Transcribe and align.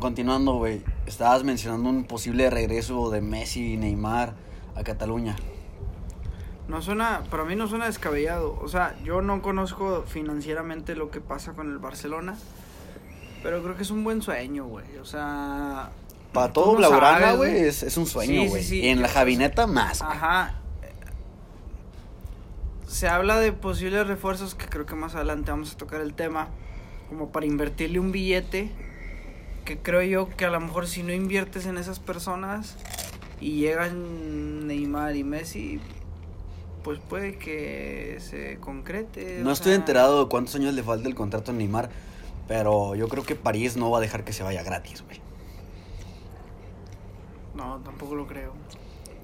Continuando, 0.00 0.54
güey, 0.54 0.82
estabas 1.06 1.42
mencionando 1.44 1.88
un 1.88 2.04
posible 2.04 2.48
regreso 2.50 3.10
de 3.10 3.20
Messi 3.20 3.74
y 3.74 3.76
Neymar 3.76 4.34
a 4.76 4.82
Cataluña. 4.84 5.36
No 6.68 6.82
suena, 6.82 7.22
para 7.30 7.44
mí 7.44 7.56
no 7.56 7.66
suena 7.66 7.86
descabellado. 7.86 8.58
O 8.62 8.68
sea, 8.68 8.94
yo 9.02 9.22
no 9.22 9.42
conozco 9.42 10.04
financieramente 10.06 10.94
lo 10.94 11.10
que 11.10 11.20
pasa 11.20 11.54
con 11.54 11.70
el 11.72 11.78
Barcelona, 11.78 12.36
pero 13.42 13.62
creo 13.62 13.76
que 13.76 13.82
es 13.82 13.90
un 13.90 14.04
buen 14.04 14.22
sueño, 14.22 14.66
güey. 14.66 14.84
O 15.00 15.04
sea, 15.04 15.90
Para 16.32 16.52
todo 16.52 16.72
no 16.72 16.78
Blaugrana, 16.78 17.32
güey, 17.32 17.56
es, 17.58 17.82
es 17.82 17.96
un 17.96 18.06
sueño, 18.06 18.42
Sí, 18.42 18.42
sí, 18.42 18.48
güey. 18.48 18.62
sí. 18.64 18.80
Y 18.82 18.88
en 18.88 19.00
la 19.02 19.08
Javineta 19.08 19.66
más, 19.66 20.00
güey. 20.02 20.12
Ajá. 20.12 20.54
Se 22.86 23.08
habla 23.08 23.38
de 23.38 23.52
posibles 23.52 24.06
refuerzos 24.06 24.54
que 24.54 24.66
creo 24.66 24.86
que 24.86 24.94
más 24.94 25.14
adelante 25.14 25.50
vamos 25.50 25.72
a 25.72 25.76
tocar 25.76 26.00
el 26.00 26.14
tema, 26.14 26.48
como 27.08 27.30
para 27.30 27.46
invertirle 27.46 27.98
un 27.98 28.12
billete, 28.12 28.70
que 29.68 29.76
creo 29.76 30.02
yo 30.02 30.34
que 30.34 30.46
a 30.46 30.50
lo 30.50 30.58
mejor 30.60 30.86
si 30.86 31.02
no 31.02 31.12
inviertes 31.12 31.66
en 31.66 31.76
esas 31.76 31.98
personas 31.98 32.76
y 33.38 33.58
llegan 33.58 34.66
Neymar 34.66 35.14
y 35.14 35.24
Messi, 35.24 35.78
pues 36.82 36.98
puede 37.00 37.36
que 37.36 38.16
se 38.18 38.56
concrete. 38.60 39.40
No 39.42 39.52
estoy 39.52 39.72
sea, 39.72 39.74
enterado 39.74 40.24
de 40.24 40.30
cuántos 40.30 40.54
años 40.54 40.72
le 40.72 40.82
falta 40.82 41.06
el 41.06 41.14
contrato 41.14 41.50
a 41.50 41.54
Neymar, 41.54 41.90
pero 42.48 42.94
yo 42.94 43.08
creo 43.08 43.24
que 43.24 43.34
París 43.34 43.76
no 43.76 43.90
va 43.90 43.98
a 43.98 44.00
dejar 44.00 44.24
que 44.24 44.32
se 44.32 44.42
vaya 44.42 44.62
gratis, 44.62 45.04
güey. 45.04 45.20
No, 47.54 47.80
tampoco 47.80 48.14
lo 48.14 48.26
creo. 48.26 48.54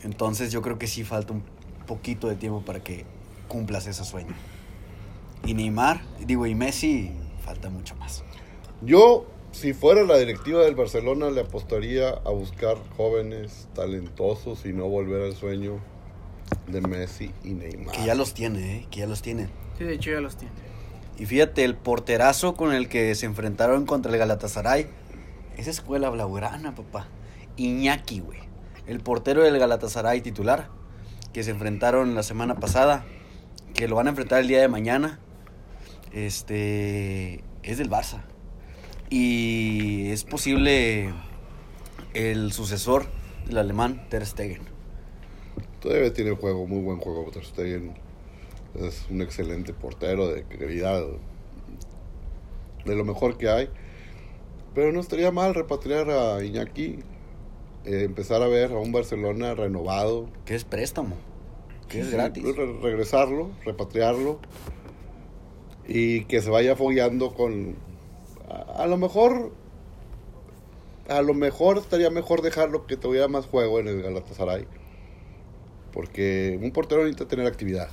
Entonces 0.02 0.52
yo 0.52 0.61
creo 0.61 0.78
que 0.78 0.88
sí 0.88 1.05
falta 1.05 1.33
un 1.33 1.42
poquito 1.86 2.28
de 2.28 2.36
tiempo 2.36 2.61
para 2.61 2.80
que 2.80 3.06
cumplas 3.48 3.86
ese 3.86 4.05
sueño. 4.05 4.34
Y 5.47 5.55
Neymar, 5.55 6.02
digo, 6.20 6.45
y 6.47 6.55
Messi, 6.55 7.12
falta 7.42 7.70
mucho 7.70 7.97
más. 7.97 8.22
Yo, 8.83 9.24
si 9.54 9.72
fuera 9.72 10.02
la 10.02 10.18
directiva 10.18 10.64
del 10.64 10.74
Barcelona, 10.74 11.30
le 11.30 11.42
apostaría 11.42 12.10
a 12.10 12.30
buscar 12.30 12.76
jóvenes 12.96 13.68
talentosos 13.72 14.66
y 14.66 14.72
no 14.72 14.88
volver 14.88 15.22
al 15.22 15.36
sueño 15.36 15.78
de 16.66 16.80
Messi 16.80 17.30
y 17.44 17.50
Neymar. 17.50 17.94
Que 17.94 18.05
ya 18.05 18.16
los 18.16 18.34
tiene, 18.34 18.78
¿eh? 18.78 18.86
Que 18.91 19.00
ya 19.00 19.06
los 19.06 19.22
tiene. 19.22 19.48
Sí, 19.78 19.84
de 19.84 19.94
hecho 19.94 20.11
ya 20.11 20.20
los 20.20 20.36
tiene. 20.36 20.52
Y 21.19 21.27
fíjate, 21.27 21.64
el 21.64 21.77
porterazo 21.77 22.56
con 22.56 22.72
el 22.72 22.88
que 22.88 23.14
se 23.14 23.27
enfrentaron 23.27 23.86
contra 23.86 24.11
el 24.11 24.19
Galatasaray, 24.19 24.88
es 25.56 25.68
escuela 25.68 26.11
blaugrana, 26.11 26.74
papá. 26.74 27.06
Iñaki, 27.56 28.18
güey. 28.18 28.41
El 28.89 29.00
portero 29.00 29.44
del 29.44 29.56
Galatasaray 29.61 30.20
titular, 30.20 30.68
que 31.33 31.44
se 31.44 31.52
enfrentaron 31.52 32.16
la 32.16 32.24
semana 32.24 32.56
pasada, 32.56 33.06
que 33.72 33.86
lo 33.86 33.94
van 33.94 34.08
a 34.08 34.11
enfrentar 34.11 34.41
el 34.41 34.48
día 34.48 34.61
de 34.61 34.68
mañana. 34.68 35.20
Este 36.12 37.44
es 37.62 37.78
del 37.78 37.89
Barça. 37.89 38.24
Y 39.17 40.11
es 40.11 40.25
posible 40.25 41.15
el 42.15 42.51
sucesor 42.51 43.07
del 43.47 43.59
alemán 43.59 44.05
Ter 44.09 44.27
Stegen. 44.27 44.62
Todavía 45.81 46.12
tiene 46.12 46.33
juego, 46.33 46.67
muy 46.67 46.83
buen 46.83 46.98
juego. 46.98 47.31
Ter 47.31 47.45
Stegen 47.45 47.95
es 48.75 49.07
un 49.09 49.23
excelente 49.23 49.73
portero 49.73 50.27
de 50.27 50.42
calidad, 50.42 51.05
de 52.85 52.97
lo 52.97 53.05
mejor 53.05 53.39
que 53.39 53.48
hay. 53.48 53.69
Pero 54.75 54.91
no 54.91 54.98
estaría 54.98 55.31
mal 55.31 55.55
repatriar 55.55 56.11
a 56.11 56.42
Iñaki, 56.45 56.98
eh, 57.85 58.03
empezar 58.03 58.42
a 58.42 58.48
ver 58.48 58.73
a 58.73 58.79
un 58.79 58.91
Barcelona 58.91 59.55
renovado. 59.55 60.29
Que 60.45 60.57
es 60.57 60.65
préstamo. 60.65 61.15
Que 61.89 62.01
es 62.01 62.11
gratis. 62.11 62.42
re- 62.57 62.81
regresarlo, 62.83 63.53
repatriarlo 63.65 64.41
y 65.87 66.25
que 66.25 66.42
se 66.42 66.51
vaya 66.51 66.75
fogueando 66.75 67.33
con 67.33 67.77
a, 68.48 68.83
a 68.83 68.87
lo 68.87 68.97
mejor 68.97 69.53
a 71.09 71.23
lo 71.23 71.34
mejor 71.34 71.78
estaría 71.78 72.11
mejor 72.11 72.42
dejarlo 72.42 72.86
que 72.86 72.97
tuviera 72.97 73.28
más 73.28 73.47
juego 73.47 73.81
en 73.81 73.89
el 73.89 74.03
Galatasaray. 74.03 74.67
Porque 75.92 76.59
un 76.61 76.70
portero 76.73 77.03
necesita 77.03 77.28
tener 77.28 77.47
actividad. 77.47 77.89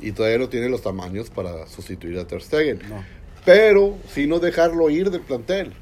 Y 0.00 0.12
todavía 0.12 0.38
no 0.38 0.48
tiene 0.48 0.68
los 0.68 0.82
tamaños 0.82 1.30
para 1.30 1.66
sustituir 1.66 2.18
a 2.18 2.26
Ter 2.26 2.42
Stegen. 2.42 2.80
No. 2.88 3.04
pero 3.44 3.96
si 4.08 4.26
no 4.26 4.38
dejarlo 4.38 4.88
ir 4.90 5.10
del 5.10 5.20
plantel. 5.20 5.74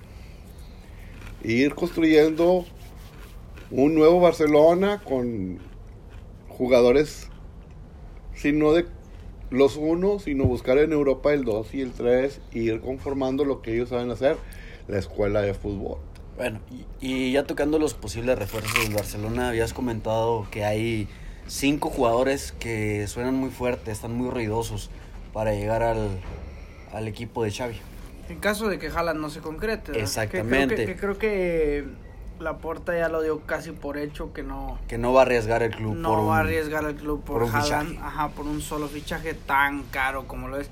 E 1.45 1.53
ir 1.53 1.75
construyendo 1.75 2.67
un 3.71 3.95
nuevo 3.95 4.21
Barcelona 4.21 5.01
con 5.05 5.59
jugadores 6.49 7.29
sino 8.35 8.73
de 8.73 8.87
los 9.51 9.77
uno, 9.77 10.19
sino 10.19 10.45
buscar 10.45 10.79
en 10.79 10.93
Europa 10.93 11.33
el 11.33 11.45
2 11.45 11.75
y 11.75 11.81
el 11.81 11.93
3 11.93 12.41
y 12.53 12.61
ir 12.61 12.81
conformando 12.81 13.45
lo 13.45 13.63
que 13.63 13.75
ellos 13.75 13.89
saben 13.89 14.11
hacer, 14.11 14.37
la 14.87 14.99
escuela 14.99 15.41
de 15.43 15.55
fútbol. 15.55 15.99
Bueno, 16.37 16.61
y, 16.71 16.87
y 17.01 17.33
ya 17.33 17.45
tocando 17.45 17.79
los 17.79 17.95
posibles 17.95 18.39
refuerzos 18.39 18.85
del 18.85 18.95
Barcelona, 18.95 19.49
habías 19.49 19.73
comentado 19.73 20.47
que 20.51 20.65
hay 20.65 21.09
cinco 21.47 21.91
jugadores 21.91 22.53
que 22.53 23.07
suenan 23.09 23.35
muy 23.35 23.51
fuerte, 23.51 23.91
están 23.91 24.13
muy 24.13 24.31
ruidosos 24.31 24.91
para 25.33 25.53
llegar 25.53 25.83
al, 25.83 26.09
al 26.93 27.09
equipo 27.09 27.43
de 27.43 27.51
Xavi. 27.51 27.77
En 28.29 28.39
caso 28.39 28.69
de 28.69 28.79
que 28.79 28.89
Haaland 28.89 29.21
no 29.21 29.31
se 29.31 29.41
concrete. 29.41 29.99
Exactamente. 29.99 30.85
Que 30.85 30.85
creo 30.85 30.87
que, 30.87 30.95
que 30.95 31.01
creo 31.01 31.19
que 31.19 32.08
la 32.41 32.59
porta 32.59 32.97
ya 32.97 33.09
lo 33.09 33.21
dio 33.23 33.41
casi 33.41 33.73
por 33.73 33.99
hecho 33.99 34.33
que 34.33 34.43
no, 34.43 34.79
Que 34.89 34.97
no 34.99 35.13
va 35.13 35.21
a 35.21 35.25
arriesgar 35.25 35.63
el 35.63 35.75
club 35.75 35.95
no 35.97 36.11
por 36.11 36.19
un- 36.21 36.29
va 36.29 36.37
a 36.37 36.41
arriesgar 36.41 36.85
al 36.85 36.95
club 36.95 37.23
por, 37.25 37.43
por 37.43 37.55
Haaland, 37.57 37.99
ajá, 38.03 38.29
por 38.29 38.47
un 38.47 38.61
solo 38.61 38.87
fichaje 38.89 39.35
tan 39.35 39.83
caro 39.85 40.27
como 40.29 40.49
lo 40.49 40.57
es. 40.59 40.71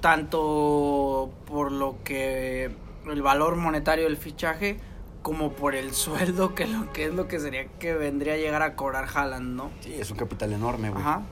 Tanto 0.00 1.30
por 1.46 1.70
lo 1.72 1.96
que 2.04 2.70
el 3.10 3.22
valor 3.22 3.56
monetario 3.56 4.04
del 4.04 4.16
fichaje 4.16 4.78
como 5.22 5.52
por 5.52 5.74
el 5.74 5.90
sueldo 5.94 6.54
que 6.54 6.66
lo 6.66 6.92
que 6.92 7.04
es 7.06 7.14
lo 7.14 7.28
que 7.28 7.38
sería 7.40 7.66
que 7.78 7.94
vendría 7.94 8.34
a 8.34 8.36
llegar 8.36 8.62
a 8.62 8.74
cobrar 8.76 9.06
Haaland, 9.14 9.56
¿no? 9.56 9.70
Sí, 9.80 9.94
es 9.94 10.10
un 10.10 10.16
capital 10.16 10.52
enorme, 10.52 10.90
güey. 10.90 11.02
Ajá. 11.02 11.22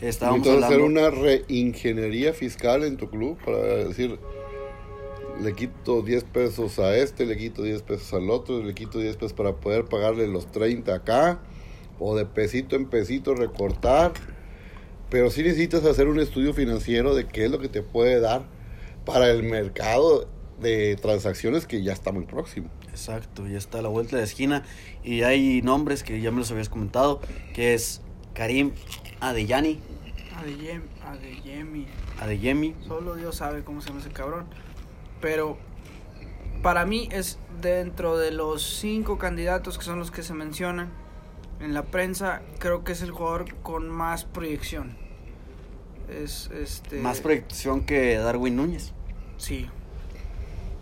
Estábamos 0.00 0.38
Entonces 0.46 0.64
hacer 0.64 0.80
hablando... 0.82 1.00
una 1.00 1.10
reingeniería 1.22 2.32
fiscal 2.32 2.82
en 2.82 2.96
tu 2.96 3.08
club 3.08 3.38
para 3.44 3.58
decir, 3.58 4.18
le 5.42 5.54
quito 5.54 6.02
10 6.02 6.24
pesos 6.24 6.78
a 6.78 6.96
este, 6.96 7.26
le 7.26 7.36
quito 7.36 7.62
10 7.62 7.82
pesos 7.82 8.12
al 8.14 8.30
otro, 8.30 8.62
le 8.62 8.74
quito 8.74 8.98
10 8.98 9.16
pesos 9.16 9.32
para 9.32 9.56
poder 9.56 9.84
pagarle 9.84 10.26
los 10.28 10.50
30 10.50 10.94
acá, 10.94 11.40
o 11.98 12.16
de 12.16 12.24
pesito 12.24 12.76
en 12.76 12.86
pesito 12.86 13.34
recortar. 13.34 14.12
Pero 15.10 15.30
sí 15.30 15.42
necesitas 15.42 15.84
hacer 15.84 16.08
un 16.08 16.18
estudio 16.20 16.54
financiero 16.54 17.14
de 17.14 17.26
qué 17.26 17.44
es 17.44 17.50
lo 17.50 17.58
que 17.58 17.68
te 17.68 17.82
puede 17.82 18.20
dar 18.20 18.44
para 19.04 19.30
el 19.30 19.42
mercado 19.42 20.26
de 20.60 20.96
transacciones 20.96 21.66
que 21.66 21.82
ya 21.82 21.92
está 21.92 22.12
muy 22.12 22.24
próximo. 22.24 22.70
Exacto, 22.88 23.46
ya 23.46 23.58
está 23.58 23.80
a 23.80 23.82
la 23.82 23.88
vuelta 23.88 24.16
de 24.16 24.22
la 24.22 24.26
esquina. 24.26 24.62
Y 25.04 25.22
hay 25.22 25.60
nombres 25.62 26.02
que 26.02 26.20
ya 26.20 26.30
me 26.30 26.38
los 26.38 26.50
habías 26.50 26.68
comentado, 26.68 27.20
que 27.52 27.74
es 27.74 28.00
Karim 28.32 28.72
Adeyani, 29.20 29.80
Adeyemi, 30.42 30.84
Adeyemi. 31.04 31.86
Adeyemi. 32.18 32.74
Solo 32.88 33.14
Dios 33.14 33.36
sabe 33.36 33.62
cómo 33.62 33.80
se 33.80 33.88
llama 33.88 34.00
ese 34.00 34.10
cabrón. 34.10 34.46
Pero 35.22 35.56
para 36.62 36.84
mí 36.84 37.08
es 37.10 37.38
dentro 37.62 38.18
de 38.18 38.32
los 38.32 38.62
cinco 38.62 39.16
candidatos 39.16 39.78
que 39.78 39.84
son 39.84 39.98
los 39.98 40.10
que 40.10 40.22
se 40.22 40.34
mencionan 40.34 40.90
en 41.60 41.72
la 41.74 41.84
prensa, 41.84 42.42
creo 42.58 42.82
que 42.84 42.92
es 42.92 43.02
el 43.02 43.12
jugador 43.12 43.54
con 43.62 43.88
más 43.88 44.24
proyección. 44.24 44.96
Es 46.08 46.50
este. 46.52 46.98
Más 46.98 47.20
proyección 47.20 47.84
que 47.86 48.16
Darwin 48.16 48.56
Núñez. 48.56 48.92
Sí. 49.38 49.70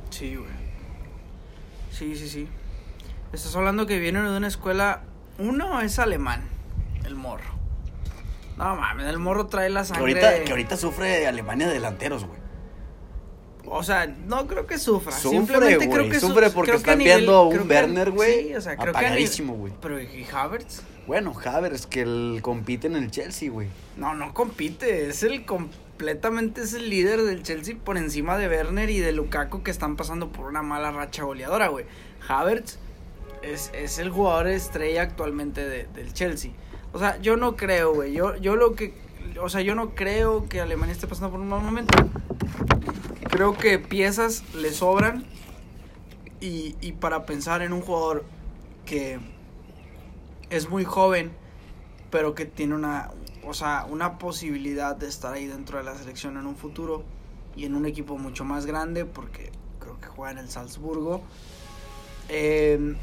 Sí, 0.09 0.35
güey. 0.37 0.51
Sí, 1.93 2.17
sí, 2.17 2.29
sí. 2.29 2.49
Estás 3.33 3.55
hablando 3.55 3.87
que 3.87 3.99
viene 4.01 4.23
de 4.23 4.37
una 4.37 4.49
escuela. 4.49 5.03
Uno 5.39 5.81
es 5.83 5.99
alemán, 5.99 6.49
el 7.05 7.15
morro. 7.15 7.55
No 8.57 8.75
mames, 8.77 9.07
el 9.07 9.19
morro 9.19 9.47
trae 9.47 9.69
la 9.71 9.81
Que 9.83 9.87
sangre. 9.87 10.03
ahorita, 10.25 10.45
que 10.45 10.51
ahorita 10.51 10.77
sufre 10.77 11.27
Alemania 11.27 11.69
de 11.69 11.75
delanteros, 11.75 12.25
güey. 12.25 12.40
O 13.73 13.83
sea, 13.85 14.07
no 14.27 14.47
creo 14.49 14.67
que 14.67 14.79
sufra. 14.79 15.13
Sufre, 15.13 15.39
Simplemente 15.39 15.89
creo 15.89 16.09
que 16.11 16.19
su- 16.21 16.27
sufre 16.29 16.51
porque 16.51 16.73
creo 16.73 16.83
que 16.83 16.91
están 16.91 16.99
nivel- 16.99 17.19
viendo 17.19 17.47
un 17.47 17.71
Werner, 17.71 18.11
güey, 18.11 18.49
Sí, 18.49 18.55
o 18.57 18.61
sea, 18.61 18.77
creo 18.77 18.91
apagadísimo, 18.91 19.55
güey. 19.55 19.73
Pero 19.81 20.01
¿y 20.01 20.27
Havertz? 20.33 20.83
Bueno, 21.07 21.33
Havers, 21.45 21.87
que 21.87 22.03
él 22.03 22.41
compite 22.43 22.87
en 22.89 22.97
el 22.97 23.11
Chelsea, 23.11 23.51
güey. 23.51 23.69
No, 23.97 24.15
no 24.15 24.35
compite. 24.35 25.09
Es 25.09 25.23
el 25.23 25.45
completamente 25.45 26.63
es 26.63 26.75
el 26.75 26.89
líder 26.91 27.23
del 27.23 27.43
Chelsea 27.43 27.77
por 27.83 27.97
encima 27.97 28.37
de 28.39 28.49
Werner 28.49 28.91
y 28.91 28.99
de 28.99 29.13
Lukaku 29.13 29.63
que 29.63 29.71
están 29.71 29.97
pasando 29.97 30.29
por 30.33 30.47
una 30.47 30.63
mala 30.63 30.91
racha 30.91 31.25
goleadora, 31.25 31.69
güey. 31.69 31.85
Havertz 32.29 32.79
es, 33.43 33.71
es 33.75 33.99
el 33.99 34.11
jugador 34.11 34.49
estrella 34.49 35.03
actualmente 35.03 35.67
de- 35.69 35.87
del 35.95 36.13
Chelsea. 36.13 36.51
O 36.93 36.99
sea, 36.99 37.21
yo 37.21 37.37
no 37.37 37.57
creo, 37.57 37.95
güey. 37.95 38.13
Yo, 38.13 38.37
yo 38.37 38.57
lo 38.57 38.75
que. 38.75 38.95
O 39.41 39.49
sea, 39.49 39.61
yo 39.61 39.75
no 39.75 39.95
creo 39.95 40.49
que 40.49 40.61
Alemania 40.61 40.93
esté 40.93 41.07
pasando 41.07 41.31
por 41.31 41.41
un 41.41 41.49
mal 41.49 41.63
momento. 41.63 41.97
Creo 43.31 43.57
que 43.57 43.79
piezas 43.79 44.43
le 44.55 44.73
sobran. 44.73 45.25
Y, 46.41 46.75
y 46.81 46.93
para 46.93 47.27
pensar 47.27 47.63
en 47.63 47.73
un 47.73 47.83
jugador 47.83 48.25
que 48.87 49.21
es 50.49 50.69
muy 50.69 50.85
joven, 50.85 51.33
pero 52.11 52.35
que 52.35 52.45
tiene 52.45 52.75
una, 52.75 53.11
o 53.45 53.55
sea, 53.55 53.87
una 53.89 54.19
posibilidad 54.19 54.97
de 54.97 55.07
estar 55.07 55.33
ahí 55.35 55.47
dentro 55.47 55.79
de 55.79 55.85
la 55.85 55.95
selección 55.95 56.37
en 56.37 56.47
un 56.47 56.57
futuro 56.57 57.05
y 57.57 57.67
en 57.67 57.75
un 57.75 57.87
equipo 57.87 58.19
mucho 58.19 58.45
más 58.45 58.67
grande, 58.67 59.05
porque 59.05 59.51
creo 59.79 60.01
que 60.01 60.09
juega 60.09 60.33
en 60.33 60.39
el 60.39 60.51
Salzburgo. 60.51 61.23
Eh, 62.29 62.97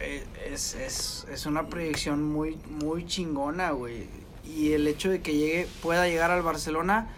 eh, 0.00 0.26
es, 0.46 0.74
es, 0.74 1.26
es 1.30 1.46
una 1.46 1.66
proyección 1.66 2.22
muy, 2.22 2.58
muy 2.68 3.06
chingona, 3.06 3.70
güey. 3.72 4.08
Y 4.56 4.72
el 4.72 4.86
hecho 4.86 5.10
de 5.10 5.22
que 5.22 5.34
llegue, 5.34 5.68
pueda 5.82 6.06
llegar 6.08 6.30
al 6.30 6.42
Barcelona 6.42 7.08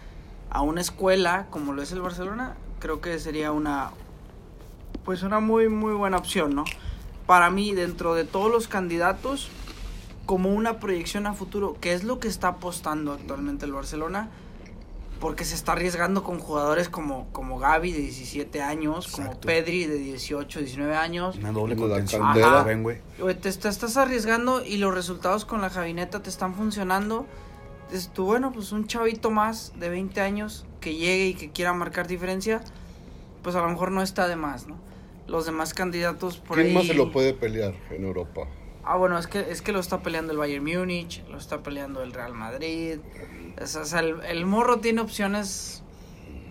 a 0.49 0.61
una 0.61 0.81
escuela 0.81 1.47
como 1.49 1.73
lo 1.73 1.81
es 1.81 1.91
el 1.91 2.01
Barcelona, 2.01 2.55
creo 2.79 3.01
que 3.01 3.17
sería 3.19 3.51
una, 3.51 3.91
pues 5.03 5.23
una 5.23 5.39
muy, 5.39 5.67
muy 5.69 5.93
buena 5.93 6.17
opción, 6.17 6.53
¿no? 6.53 6.63
Para 7.25 7.49
mí, 7.49 7.73
dentro 7.73 8.13
de 8.13 8.23
todos 8.23 8.51
los 8.51 8.67
candidatos, 8.67 9.49
como 10.25 10.53
una 10.53 10.79
proyección 10.79 11.25
a 11.25 11.33
futuro, 11.33 11.77
que 11.81 11.93
es 11.93 12.03
lo 12.03 12.19
que 12.19 12.27
está 12.27 12.49
apostando 12.49 13.13
actualmente 13.13 13.65
el 13.65 13.73
Barcelona, 13.73 14.29
porque 15.19 15.45
se 15.45 15.55
está 15.55 15.71
arriesgando 15.71 16.23
con 16.23 16.39
jugadores 16.39 16.89
como, 16.89 17.27
como 17.31 17.57
Gaby 17.57 17.91
de 17.91 17.99
17 17.99 18.61
años, 18.61 19.07
como 19.07 19.27
Exacto. 19.27 19.47
Pedri 19.47 19.85
de 19.85 19.97
18, 19.97 20.59
19 20.59 20.95
años. 20.95 21.37
Una 21.37 21.51
doble 21.51 21.75
Como 21.75 21.87
contención. 21.87 22.23
Ajá, 22.23 22.63
ven, 22.63 22.83
güey. 22.83 22.97
Te, 23.17 23.35
te 23.35 23.49
estás 23.49 23.97
arriesgando 23.97 24.63
y 24.63 24.77
los 24.77 24.93
resultados 24.93 25.45
con 25.45 25.61
la 25.61 25.69
Javineta 25.69 26.21
te 26.21 26.29
están 26.29 26.55
funcionando. 26.55 27.25
Dices 27.89 28.11
tú, 28.13 28.25
bueno, 28.25 28.51
pues 28.51 28.71
un 28.71 28.87
chavito 28.87 29.31
más 29.31 29.73
de 29.79 29.89
20 29.89 30.19
años 30.21 30.65
que 30.81 30.95
llegue 30.95 31.27
y 31.27 31.33
que 31.35 31.51
quiera 31.51 31.73
marcar 31.73 32.07
diferencia, 32.07 32.61
pues 33.43 33.55
a 33.55 33.61
lo 33.61 33.69
mejor 33.69 33.91
no 33.91 34.01
está 34.01 34.27
de 34.27 34.35
más, 34.35 34.67
¿no? 34.67 34.77
Los 35.27 35.45
demás 35.45 35.73
candidatos 35.73 36.37
por 36.37 36.57
¿Quién 36.57 36.67
ahí... 36.67 36.73
más 36.73 36.87
se 36.87 36.93
lo 36.93 37.11
puede 37.11 37.33
pelear 37.33 37.73
en 37.91 38.03
Europa? 38.03 38.47
Ah, 38.83 38.97
bueno, 38.97 39.17
es 39.17 39.27
que, 39.27 39.39
es 39.39 39.61
que 39.61 39.71
lo 39.71 39.79
está 39.79 40.01
peleando 40.01 40.33
el 40.33 40.37
Bayern 40.37 40.65
Múnich, 40.65 41.23
lo 41.29 41.37
está 41.37 41.63
peleando 41.63 42.03
el 42.03 42.11
Real 42.11 42.33
Madrid. 42.33 42.99
O 43.61 43.67
sea, 43.67 43.81
o 43.81 43.85
sea, 43.85 43.99
el, 43.99 44.21
el 44.25 44.45
morro 44.45 44.79
tiene 44.79 45.01
opciones 45.01 45.83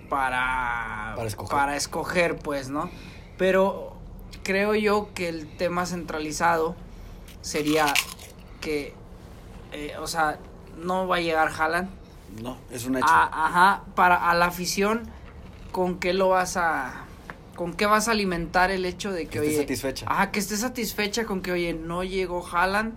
para, 0.08 1.14
Para 1.16 1.28
escoger. 1.28 1.50
para 1.56 1.76
escoger, 1.76 2.36
pues, 2.36 2.68
¿no? 2.68 2.90
Pero 3.38 3.96
creo 4.42 4.74
yo 4.74 5.08
que 5.14 5.28
el 5.28 5.48
tema 5.56 5.86
centralizado 5.86 6.76
sería 7.40 7.86
que, 8.60 8.94
eh, 9.72 9.94
o 10.00 10.06
sea, 10.06 10.38
no 10.76 11.08
va 11.08 11.16
a 11.16 11.20
llegar 11.20 11.48
Haaland. 11.56 11.90
No, 12.42 12.56
es 12.70 12.84
un 12.86 12.96
hecho. 12.96 13.06
Ah, 13.08 13.30
ajá, 13.32 13.84
para 13.94 14.30
a 14.30 14.34
la 14.34 14.46
afición, 14.46 15.02
¿con 15.70 15.98
qué 15.98 16.12
lo 16.12 16.28
vas 16.30 16.56
a... 16.56 17.06
¿Con 17.56 17.74
qué 17.74 17.84
vas 17.84 18.08
a 18.08 18.12
alimentar 18.12 18.70
el 18.70 18.86
hecho 18.86 19.12
de 19.12 19.26
que, 19.26 19.32
Que 19.32 19.38
esté 19.38 19.48
oye, 19.50 19.58
satisfecha. 19.58 20.06
Ajá, 20.08 20.30
que 20.30 20.38
esté 20.38 20.56
satisfecha 20.56 21.26
con 21.26 21.42
que, 21.42 21.52
oye, 21.52 21.74
no 21.74 22.02
llegó 22.02 22.46
Haaland. 22.46 22.94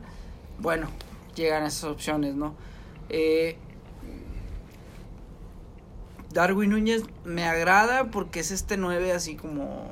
Bueno, 0.60 0.88
llegan 1.36 1.63
esas 1.66 1.84
opciones, 1.84 2.36
¿no? 2.36 2.56
Eh, 3.10 3.58
Darwin 6.36 6.70
Núñez 6.72 7.04
me 7.24 7.46
agrada 7.46 8.12
porque 8.12 8.42
es 8.42 8.52
este 8.52 8.76
9 8.76 9.14
así 9.14 9.36
como, 9.36 9.90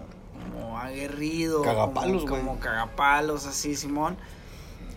como 0.52 0.78
aguerrido. 0.78 1.62
Cagapalos, 1.62 2.24
como, 2.24 2.30
güey. 2.36 2.42
como 2.46 2.60
cagapalos, 2.60 3.46
así, 3.48 3.76
Simón. 3.76 4.18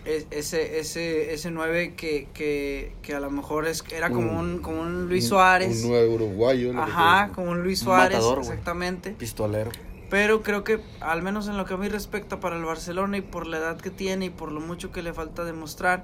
Es- 0.03 0.27
ese, 0.29 0.79
ese, 0.79 1.33
ese 1.33 1.49
9 1.49 1.93
que, 1.95 2.27
que, 2.33 2.91
que 3.01 3.15
a 3.15 3.21
lo 3.21 3.29
mejor 3.31 3.65
es, 3.65 3.83
era 3.91 4.09
como 4.09 4.37
un, 4.37 4.59
como 4.59 4.81
un 4.81 5.07
Luis 5.07 5.27
Suárez. 5.29 5.83
Un 5.83 5.89
nuevo 5.91 6.15
uruguayo. 6.15 6.73
lo 6.73 6.85
que 6.85 6.91
Ajá, 6.91 7.31
como 7.33 7.51
un 7.51 7.63
Luis 7.63 7.79
Un 7.81 7.85
Suárez, 7.85 8.17
matador, 8.17 8.39
exactamente. 8.39 9.11
Pistolero. 9.11 9.71
Pero 10.09 10.43
creo 10.43 10.65
que, 10.65 10.81
al 10.99 11.21
menos 11.21 11.47
en 11.47 11.55
lo 11.57 11.65
que 11.65 11.73
a 11.75 11.77
mí 11.77 11.87
respecta 11.87 12.39
para 12.41 12.57
el 12.57 12.63
Barcelona 12.65 13.17
y 13.17 13.21
por 13.21 13.47
la 13.47 13.57
edad 13.57 13.77
que 13.79 13.89
tiene 13.89 14.25
y 14.25 14.29
por 14.29 14.51
lo 14.51 14.59
mucho 14.59 14.91
que 14.91 15.01
le 15.01 15.13
falta 15.13 15.43
demostrar, 15.45 16.03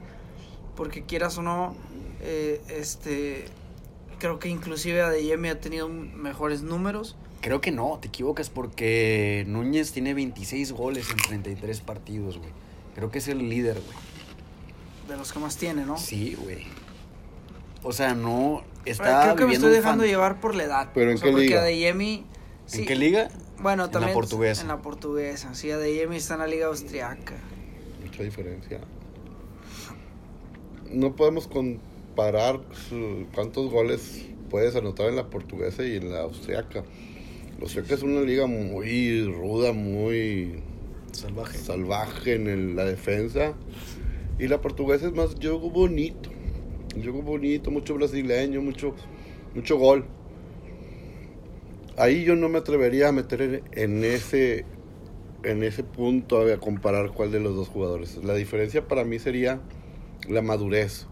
porque 0.77 1.03
quieras 1.03 1.37
o 1.37 1.41
no, 1.41 1.75
eh, 2.21 2.61
este, 2.69 3.45
creo 4.23 4.39
que 4.39 4.47
inclusive 4.47 5.01
Adeyemi 5.01 5.49
ha 5.49 5.59
tenido 5.59 5.89
mejores 5.89 6.61
números. 6.61 7.17
Creo 7.41 7.59
que 7.59 7.71
no, 7.71 7.97
te 8.01 8.07
equivocas 8.07 8.49
porque 8.49 9.43
Núñez 9.49 9.91
tiene 9.91 10.13
26 10.13 10.71
goles 10.71 11.09
en 11.09 11.17
33 11.17 11.81
partidos, 11.81 12.37
güey. 12.37 12.49
Creo 12.95 13.11
que 13.11 13.17
es 13.17 13.27
el 13.27 13.49
líder, 13.49 13.81
güey. 13.81 13.97
De 15.09 15.17
los 15.17 15.33
que 15.33 15.39
más 15.39 15.57
tiene, 15.57 15.85
¿no? 15.85 15.97
Sí, 15.97 16.37
güey. 16.41 16.67
O 17.83 17.91
sea, 17.91 18.13
no 18.15 18.63
Pero 18.85 18.93
está 18.93 19.23
creo 19.23 19.35
que 19.35 19.45
me 19.45 19.53
estoy 19.55 19.73
dejando 19.73 20.03
fan- 20.03 20.09
llevar 20.09 20.39
por 20.39 20.55
la 20.55 20.63
edad. 20.63 20.91
¿Pero 20.93 21.11
en 21.11 21.17
O 21.17 21.19
sea, 21.19 21.25
qué 21.25 21.31
porque 21.33 21.45
liga? 21.47 21.59
Adeyemi... 21.59 22.23
sí, 22.65 22.79
¿En 22.79 22.85
qué 22.87 22.95
liga? 22.95 23.27
Bueno, 23.59 23.83
En 23.83 23.87
la 23.87 23.91
también 23.91 24.13
portuguesa. 24.13 24.61
En 24.61 24.69
la 24.69 24.81
portuguesa, 24.81 25.53
sí, 25.53 25.69
Adeyemi 25.69 26.15
está 26.15 26.35
en 26.35 26.39
la 26.39 26.47
liga 26.47 26.67
austriaca. 26.67 27.35
Mucha 28.05 28.23
diferencia. 28.23 28.79
No 30.89 31.13
podemos 31.13 31.45
comparar 32.13 32.59
su- 32.89 33.25
cuántos 33.33 33.71
goles 33.71 34.23
puedes 34.51 34.75
anotar 34.75 35.09
en 35.09 35.15
la 35.15 35.31
portuguesa 35.31 35.83
y 35.83 35.95
en 35.95 36.11
la 36.11 36.21
austriaca. 36.21 36.83
La 37.57 37.63
austriaca 37.63 37.95
es 37.95 38.03
una 38.03 38.21
liga 38.21 38.45
muy 38.45 39.25
ruda, 39.25 39.73
muy 39.73 40.61
Salvaje. 41.11 41.57
salvaje 41.57 42.35
en 42.35 42.47
el- 42.47 42.75
la 42.75 42.85
defensa. 42.85 43.53
Y 44.37 44.47
la 44.47 44.61
portuguesa 44.61 45.07
es 45.07 45.13
más 45.13 45.35
juego 45.41 45.71
bonito. 45.71 46.29
Juego 47.01 47.23
bonito, 47.23 47.71
mucho 47.71 47.95
brasileño, 47.95 48.61
mucho, 48.61 48.93
mucho 49.55 49.79
gol. 49.79 50.05
Ahí 51.97 52.23
yo 52.25 52.35
no 52.35 52.47
me 52.47 52.59
atrevería 52.59 53.07
a 53.09 53.11
meter 53.11 53.41
en, 53.41 53.61
en 53.73 54.03
ese 54.03 54.65
en 55.43 55.61
ese 55.63 55.83
punto 55.83 56.39
a 56.41 56.57
comparar 56.57 57.11
cuál 57.11 57.31
de 57.31 57.39
los 57.41 57.53
dos 57.55 57.67
jugadores. 57.67 58.17
La 58.23 58.33
diferencia 58.35 58.87
para 58.87 59.03
mí 59.03 59.19
sería 59.19 59.59
la 60.29 60.41
madurez. 60.41 61.05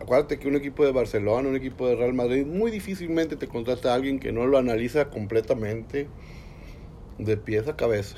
Acuérdate 0.00 0.38
que 0.38 0.48
un 0.48 0.56
equipo 0.56 0.84
de 0.84 0.92
Barcelona, 0.92 1.48
un 1.48 1.56
equipo 1.56 1.86
de 1.86 1.96
Real 1.96 2.14
Madrid, 2.14 2.46
muy 2.46 2.70
difícilmente 2.70 3.36
te 3.36 3.48
contrata 3.48 3.92
a 3.92 3.94
alguien 3.94 4.18
que 4.18 4.32
no 4.32 4.46
lo 4.46 4.58
analiza 4.58 5.10
completamente 5.10 6.08
de 7.18 7.36
pies 7.36 7.68
a 7.68 7.76
cabeza. 7.76 8.16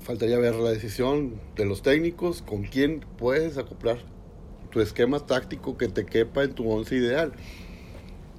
Faltaría 0.00 0.38
ver 0.38 0.54
la 0.56 0.70
decisión 0.70 1.40
de 1.56 1.66
los 1.66 1.82
técnicos 1.82 2.42
con 2.42 2.62
quién 2.62 3.04
puedes 3.18 3.58
acoplar 3.58 3.98
tu 4.70 4.80
esquema 4.80 5.26
táctico 5.26 5.76
que 5.76 5.88
te 5.88 6.06
quepa 6.06 6.44
en 6.44 6.54
tu 6.54 6.70
once 6.70 6.94
ideal. 6.96 7.32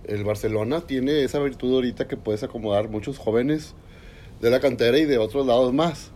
El 0.06 0.24
Barcelona 0.24 0.82
tiene 0.82 1.24
esa 1.24 1.40
virtud 1.40 1.76
ahorita 1.76 2.08
que 2.08 2.18
puedes 2.18 2.44
acomodar 2.44 2.90
muchos 2.90 3.18
jóvenes 3.18 3.76
de 4.42 4.50
la 4.50 4.60
cantera 4.60 4.98
y 4.98 5.06
de 5.06 5.20
otros 5.20 5.46
lados 5.46 5.74
más. 5.74 6.12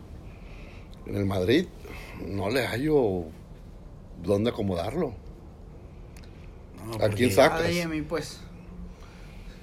En 1.06 1.16
el 1.16 1.26
Madrid 1.26 1.68
no 2.28 2.50
le 2.50 2.66
hallo 2.66 3.26
dónde 4.26 4.50
acomodarlo. 4.52 5.14
No, 6.86 7.04
¿A 7.06 7.10
quién 7.10 7.32
saca? 7.32 7.50
Sacas. 7.50 7.62
Adeyemi, 7.62 8.02
pues. 8.02 8.40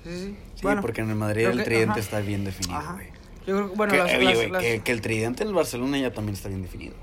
Sí, 0.05 0.11
sí. 0.11 0.37
Sí, 0.57 0.67
porque 0.81 1.01
en 1.03 1.11
el 1.11 1.17
Madrid 1.17 1.47
el 1.47 1.59
que- 1.59 1.65
tridente 1.65 1.91
ajá. 1.93 2.01
está 2.01 2.21
bien 2.21 2.45
definido, 2.45 2.79
Ajá. 2.79 2.95
güey. 2.95 3.07
Yo 3.47 3.57
creo 3.57 3.71
que, 3.71 3.77
bueno, 3.77 3.93
que, 3.93 3.99
las- 3.99 4.15
oye, 4.15 4.49
las- 4.49 4.63
que, 4.63 4.81
que 4.81 4.93
el 4.93 5.01
tridente 5.01 5.45
del 5.45 5.55
Barcelona 5.55 5.99
ya 5.99 6.13
también 6.13 6.35
está 6.35 6.49
bien 6.49 6.63
definido. 6.63 6.95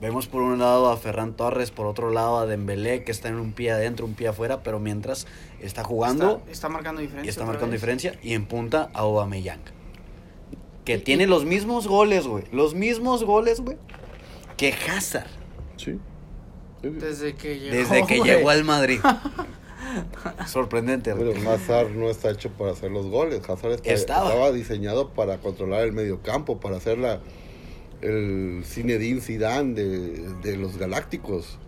Vemos 0.00 0.26
por 0.26 0.42
un 0.42 0.58
lado 0.58 0.90
a 0.90 0.96
Ferran 0.98 1.34
Torres, 1.34 1.70
por 1.70 1.86
otro 1.86 2.10
lado 2.10 2.38
a 2.38 2.46
Dembélé, 2.46 3.02
que 3.02 3.10
está 3.12 3.28
en 3.28 3.36
un 3.36 3.52
pie 3.52 3.70
adentro, 3.72 4.04
un 4.04 4.14
pie 4.14 4.28
afuera, 4.28 4.62
pero 4.62 4.78
mientras 4.78 5.26
está 5.60 5.84
jugando 5.84 6.36
Está, 6.38 6.50
está 6.50 6.68
marcando 6.68 7.00
diferencia. 7.00 7.26
y 7.26 7.30
está 7.30 7.44
marcando 7.46 7.72
vez. 7.72 7.80
diferencia, 7.80 8.14
y 8.22 8.34
en 8.34 8.44
punta 8.46 8.90
a 8.92 8.98
Aubameyang. 9.00 9.60
Que 10.84 10.96
Y- 10.96 10.98
tiene 11.00 11.24
y- 11.24 11.26
los 11.26 11.44
mismos 11.46 11.86
goles, 11.88 12.26
güey. 12.26 12.44
Los 12.52 12.74
mismos 12.74 13.24
goles, 13.24 13.60
güey. 13.60 13.78
Que 14.58 14.74
Hazard. 14.74 15.28
Sí. 15.76 15.98
Desde 16.82 17.34
que 17.34 17.58
llegó. 17.58 17.74
Desde 17.76 18.06
que 18.06 18.20
llegó 18.20 18.50
al 18.50 18.64
Madrid. 18.64 19.00
Sorprendente. 20.46 21.14
Pero 21.14 21.32
Hazard 21.50 21.90
no 21.90 22.10
está 22.10 22.30
hecho 22.30 22.50
para 22.50 22.72
hacer 22.72 22.90
los 22.90 23.06
goles. 23.06 23.40
Hazard 23.48 23.72
está- 23.72 23.92
Estaba. 23.92 24.28
estaba. 24.30 24.52
diseñado 24.52 25.10
para 25.10 25.38
controlar 25.38 25.82
el 25.82 25.92
medio 25.92 26.20
campo, 26.22 26.58
para 26.60 26.76
hacer 26.76 26.98
la, 26.98 27.20
el 28.02 28.62
Zinedine 28.64 29.20
Zidane 29.20 29.74
de, 29.74 30.34
de 30.42 30.56
los 30.56 30.76
Galácticos. 30.76 31.58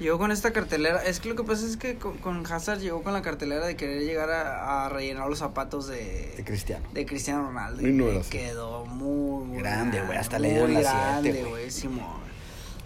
Llegó 0.00 0.18
con 0.18 0.32
esta 0.32 0.52
cartelera. 0.52 1.04
Es 1.04 1.20
que 1.20 1.28
lo 1.28 1.36
que 1.36 1.44
pasa 1.44 1.64
es 1.66 1.76
que 1.76 1.96
con, 1.96 2.18
con 2.18 2.44
Hazard 2.46 2.80
llegó 2.80 3.02
con 3.02 3.12
la 3.12 3.22
cartelera 3.22 3.64
de 3.64 3.76
querer 3.76 4.02
llegar 4.02 4.28
a, 4.30 4.86
a 4.86 4.88
rellenar 4.88 5.28
los 5.28 5.38
zapatos 5.38 5.86
de, 5.86 6.32
De 6.36 6.44
Cristiano. 6.44 6.86
de 6.92 7.06
Cristiano 7.06 7.44
Ronaldo. 7.46 7.86
Y 7.86 7.92
no 7.92 8.06
y 8.06 8.10
era 8.10 8.20
así. 8.20 8.30
quedó 8.30 8.84
muy, 8.86 9.44
muy 9.46 9.58
Grande, 9.58 10.00
güey, 10.02 10.18
hasta 10.18 10.38
le 10.38 10.50
dieron 10.50 10.74
la 10.74 10.80
grande, 10.80 11.30
güey. 11.32 11.44
güey, 11.50 11.70
Simón. 11.70 12.24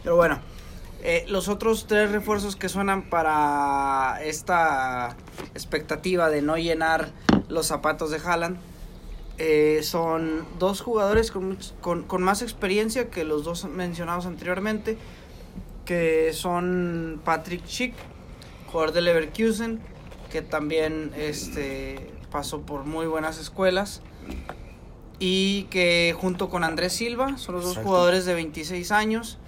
Pero 0.05 0.17
bueno, 0.17 0.39
eh, 1.03 1.25
los 1.29 1.49
otros 1.49 1.87
tres 1.87 2.11
refuerzos 2.11 2.57
que 2.57 2.69
suenan 2.69 3.09
para 3.09 4.19
esta 4.23 5.17
expectativa 5.55 6.29
de 6.29 6.43
no 6.43 6.57
llenar 6.57 7.11
los 7.49 7.67
zapatos 7.67 8.11
de 8.11 8.19
Haaland 8.19 8.59
eh, 9.39 9.81
son 9.85 10.45
dos 10.59 10.81
jugadores 10.81 11.31
con, 11.31 11.57
con, 11.81 12.03
con 12.03 12.23
más 12.23 12.43
experiencia 12.43 13.09
que 13.09 13.23
los 13.23 13.45
dos 13.45 13.65
mencionados 13.67 14.27
anteriormente, 14.27 14.99
que 15.85 16.33
son 16.33 17.21
Patrick 17.25 17.65
Schick, 17.65 17.95
jugador 18.73 18.93
del 18.93 19.05
Leverkusen, 19.05 19.81
que 20.33 20.43
también 20.43 21.13
este, 21.17 22.11
pasó 22.33 22.63
por 22.63 22.85
muy 22.85 23.07
buenas 23.07 23.39
escuelas, 23.39 24.03
y 25.21 25.65
que 25.65 26.17
junto 26.19 26.49
con 26.49 26.65
Andrés 26.65 26.93
Silva 26.93 27.39
son 27.39 27.55
los 27.55 27.65
dos 27.65 27.79
jugadores 27.79 28.25
de 28.25 28.35
26 28.35 28.91
años. 28.91 29.39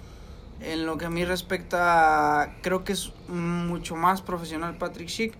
En 0.61 0.85
lo 0.85 0.97
que 0.97 1.05
a 1.05 1.09
mí 1.09 1.25
respecta, 1.25 2.55
creo 2.61 2.83
que 2.83 2.93
es 2.93 3.11
mucho 3.27 3.95
más 3.95 4.21
profesional 4.21 4.77
Patrick 4.77 5.09
Schick. 5.09 5.33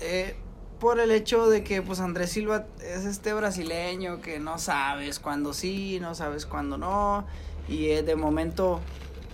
Eh, 0.00 0.36
por 0.82 0.98
el 0.98 1.12
hecho 1.12 1.48
de 1.48 1.62
que 1.62 1.80
pues 1.80 2.00
Andrés 2.00 2.30
Silva 2.30 2.66
es 2.80 3.04
este 3.04 3.32
brasileño 3.32 4.20
que 4.20 4.40
no 4.40 4.58
sabes 4.58 5.20
cuándo 5.20 5.54
sí, 5.54 6.00
no 6.00 6.16
sabes 6.16 6.44
cuándo 6.44 6.76
no 6.76 7.24
y 7.68 7.90
eh, 7.90 8.02
de 8.02 8.16
momento 8.16 8.80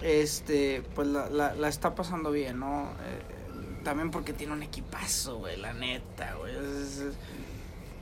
este 0.03 0.83
pues 0.95 1.09
la, 1.09 1.55
la, 1.55 1.69
está 1.69 1.95
pasando 1.95 2.31
bien, 2.31 2.61
¿no? 2.61 2.83
Eh, 2.83 3.83
también 3.83 4.11
porque 4.11 4.35
tiene 4.35 4.53
un 4.53 4.63
equipazo, 4.63 5.39
güey, 5.39 5.57
la 5.57 5.73
neta, 5.73 6.35
güey. 6.35 6.53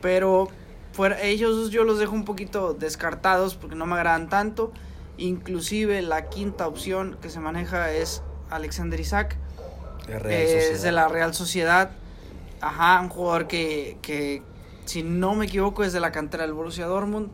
pero 0.03 0.49
fuera, 0.93 1.23
ellos 1.23 1.71
yo 1.71 1.85
los 1.85 2.01
dejo 2.01 2.15
un 2.15 2.25
poquito 2.25 2.75
descartados 2.75 3.55
porque 3.55 3.77
no 3.77 3.87
me 3.87 3.95
agradan 3.95 4.29
tanto. 4.29 4.73
Inclusive 5.19 6.03
la 6.03 6.29
quinta 6.29 6.69
opción 6.69 7.17
que 7.23 7.31
se 7.31 7.41
maneja 7.41 7.93
es 7.93 8.23
Alexander 8.51 8.99
Isaac. 9.01 9.37
Eh, 10.09 10.71
es 10.73 10.83
de 10.83 10.93
la 10.93 11.09
Real 11.09 11.35
Sociedad. 11.35 11.91
Ajá, 12.61 13.01
un 13.01 13.09
jugador 13.09 13.47
que, 13.47 13.99
que, 14.03 14.43
si 14.85 15.03
no 15.03 15.35
me 15.35 15.47
equivoco, 15.47 15.85
es 15.85 15.93
de 15.93 16.01
la 16.01 16.13
cantera 16.13 16.45
del 16.45 16.53
Borussia 16.53 16.87
Dortmund. 16.87 17.31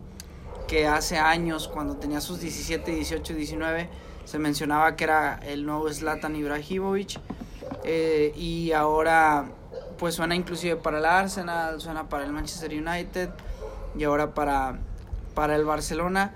Que 0.68 0.86
hace 0.86 1.18
años, 1.18 1.68
cuando 1.68 1.96
tenía 1.96 2.20
sus 2.20 2.40
17, 2.40 2.92
18, 2.92 3.34
19, 3.34 3.88
se 4.24 4.38
mencionaba 4.38 4.96
que 4.96 5.04
era 5.04 5.40
el 5.44 5.66
nuevo 5.66 5.92
Zlatan 5.92 6.36
Ibrahimovic. 6.36 7.20
Eh, 7.84 8.32
y 8.36 8.72
ahora, 8.72 9.46
pues 9.98 10.14
suena 10.14 10.34
inclusive 10.34 10.76
para 10.76 10.98
el 10.98 11.04
Arsenal, 11.04 11.80
suena 11.80 12.08
para 12.08 12.24
el 12.24 12.32
Manchester 12.32 12.70
United 12.70 13.30
y 13.98 14.04
ahora 14.04 14.34
para, 14.34 14.78
para 15.34 15.56
el 15.56 15.64
Barcelona. 15.64 16.34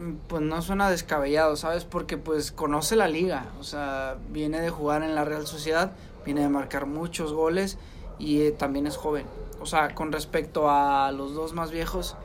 Mm, 0.00 0.12
Pues 0.28 0.42
no 0.42 0.62
suena 0.62 0.90
descabellado, 0.90 1.56
¿sabes? 1.56 1.84
Porque 1.84 2.16
pues 2.18 2.52
conoce 2.52 2.96
la 2.96 3.08
liga, 3.08 3.46
o 3.60 3.64
sea, 3.64 4.16
viene 4.30 4.60
de 4.60 4.70
jugar 4.70 5.02
en 5.02 5.14
la 5.14 5.24
Real 5.24 5.46
Sociedad, 5.46 5.92
viene 6.24 6.40
de 6.42 6.48
marcar 6.48 6.86
muchos 6.86 7.32
goles 7.32 7.78
y 8.18 8.42
eh, 8.42 8.52
también 8.52 8.86
es 8.86 8.96
joven. 8.96 9.26
O 9.60 9.66
sea, 9.66 9.94
con 9.94 10.12
respecto 10.12 10.70
a 10.70 11.12
los 11.12 11.34
dos 11.34 11.52
más 11.52 11.70
viejos 11.70 12.16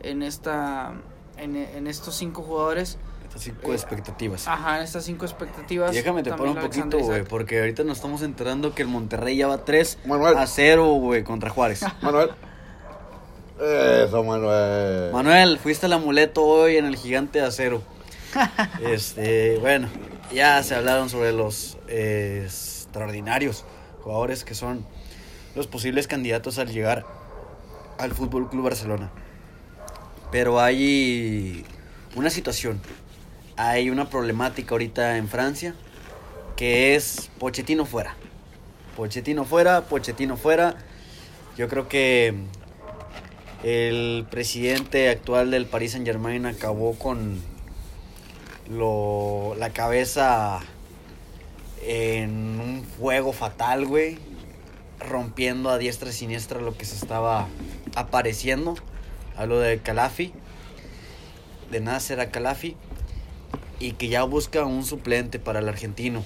en 0.00 0.22
esta 0.22 0.92
en, 1.36 1.56
en 1.56 1.86
estos 1.88 2.14
cinco 2.14 2.42
jugadores, 2.42 2.98
Estas 3.26 3.42
cinco 3.42 3.72
expectativas. 3.72 4.46
ajá, 4.46 4.76
en 4.78 4.84
estas 4.84 5.04
cinco 5.04 5.24
expectativas. 5.24 5.92
Y 5.92 5.96
déjame 5.96 6.22
te 6.22 6.30
paro 6.30 6.50
un 6.52 6.56
poquito, 6.58 6.98
güey, 6.98 7.24
porque 7.24 7.58
ahorita 7.58 7.82
nos 7.82 7.96
estamos 7.98 8.22
enterando 8.22 8.74
que 8.74 8.82
el 8.82 8.88
Monterrey 8.88 9.36
ya 9.36 9.48
va 9.48 9.64
3 9.64 9.98
Manuel. 10.06 10.36
a 10.38 10.46
0, 10.46 10.86
güey, 11.00 11.24
contra 11.24 11.50
Juárez. 11.50 11.84
Manuel. 12.02 12.30
Eso, 13.60 14.24
Manuel. 14.24 15.12
Manuel, 15.12 15.58
fuiste 15.58 15.86
el 15.86 15.92
amuleto 15.92 16.44
hoy 16.44 16.76
en 16.76 16.86
el 16.86 16.96
gigante 16.96 17.40
de 17.40 17.46
acero. 17.46 17.82
Este, 18.82 19.58
bueno, 19.58 19.88
ya 20.32 20.60
se 20.64 20.74
hablaron 20.74 21.08
sobre 21.08 21.32
los 21.32 21.78
eh, 21.86 22.42
extraordinarios 22.44 23.64
jugadores 24.02 24.44
que 24.44 24.54
son 24.54 24.84
los 25.54 25.68
posibles 25.68 26.08
candidatos 26.08 26.58
al 26.58 26.68
llegar 26.68 27.06
al 27.98 28.12
Fútbol 28.12 28.50
Club 28.50 28.64
Barcelona. 28.64 29.10
Pero 30.32 30.60
hay 30.60 31.64
una 32.16 32.28
situación, 32.28 32.80
hay 33.56 33.88
una 33.88 34.10
problemática 34.10 34.72
ahorita 34.72 35.16
en 35.16 35.28
Francia 35.28 35.74
que 36.56 36.96
es 36.96 37.30
Pochettino 37.38 37.86
fuera. 37.86 38.16
Pochettino 38.96 39.44
fuera, 39.44 39.82
Pochettino 39.82 40.36
fuera. 40.36 40.76
Yo 41.56 41.68
creo 41.68 41.88
que 41.88 42.34
el 43.64 44.26
presidente 44.30 45.08
actual 45.08 45.50
del 45.50 45.64
Paris 45.64 45.92
Saint 45.92 46.06
Germain 46.06 46.44
acabó 46.44 46.98
con 46.98 47.40
lo, 48.68 49.54
la 49.58 49.70
cabeza 49.70 50.60
en 51.82 52.60
un 52.60 52.84
fuego 52.84 53.32
fatal, 53.32 53.86
güey. 53.86 54.18
Rompiendo 55.00 55.70
a 55.70 55.78
diestra 55.78 56.10
y 56.10 56.12
siniestra 56.12 56.60
lo 56.60 56.76
que 56.76 56.84
se 56.84 56.94
estaba 56.94 57.48
apareciendo. 57.94 58.74
Hablo 59.34 59.58
de 59.58 59.78
Calafi, 59.78 60.32
de 61.70 61.80
Nasser 61.80 62.20
a 62.20 62.30
Calafi. 62.30 62.76
Y 63.80 63.92
que 63.92 64.08
ya 64.08 64.24
busca 64.24 64.66
un 64.66 64.84
suplente 64.84 65.38
para 65.38 65.60
el 65.60 65.68
argentino. 65.70 66.22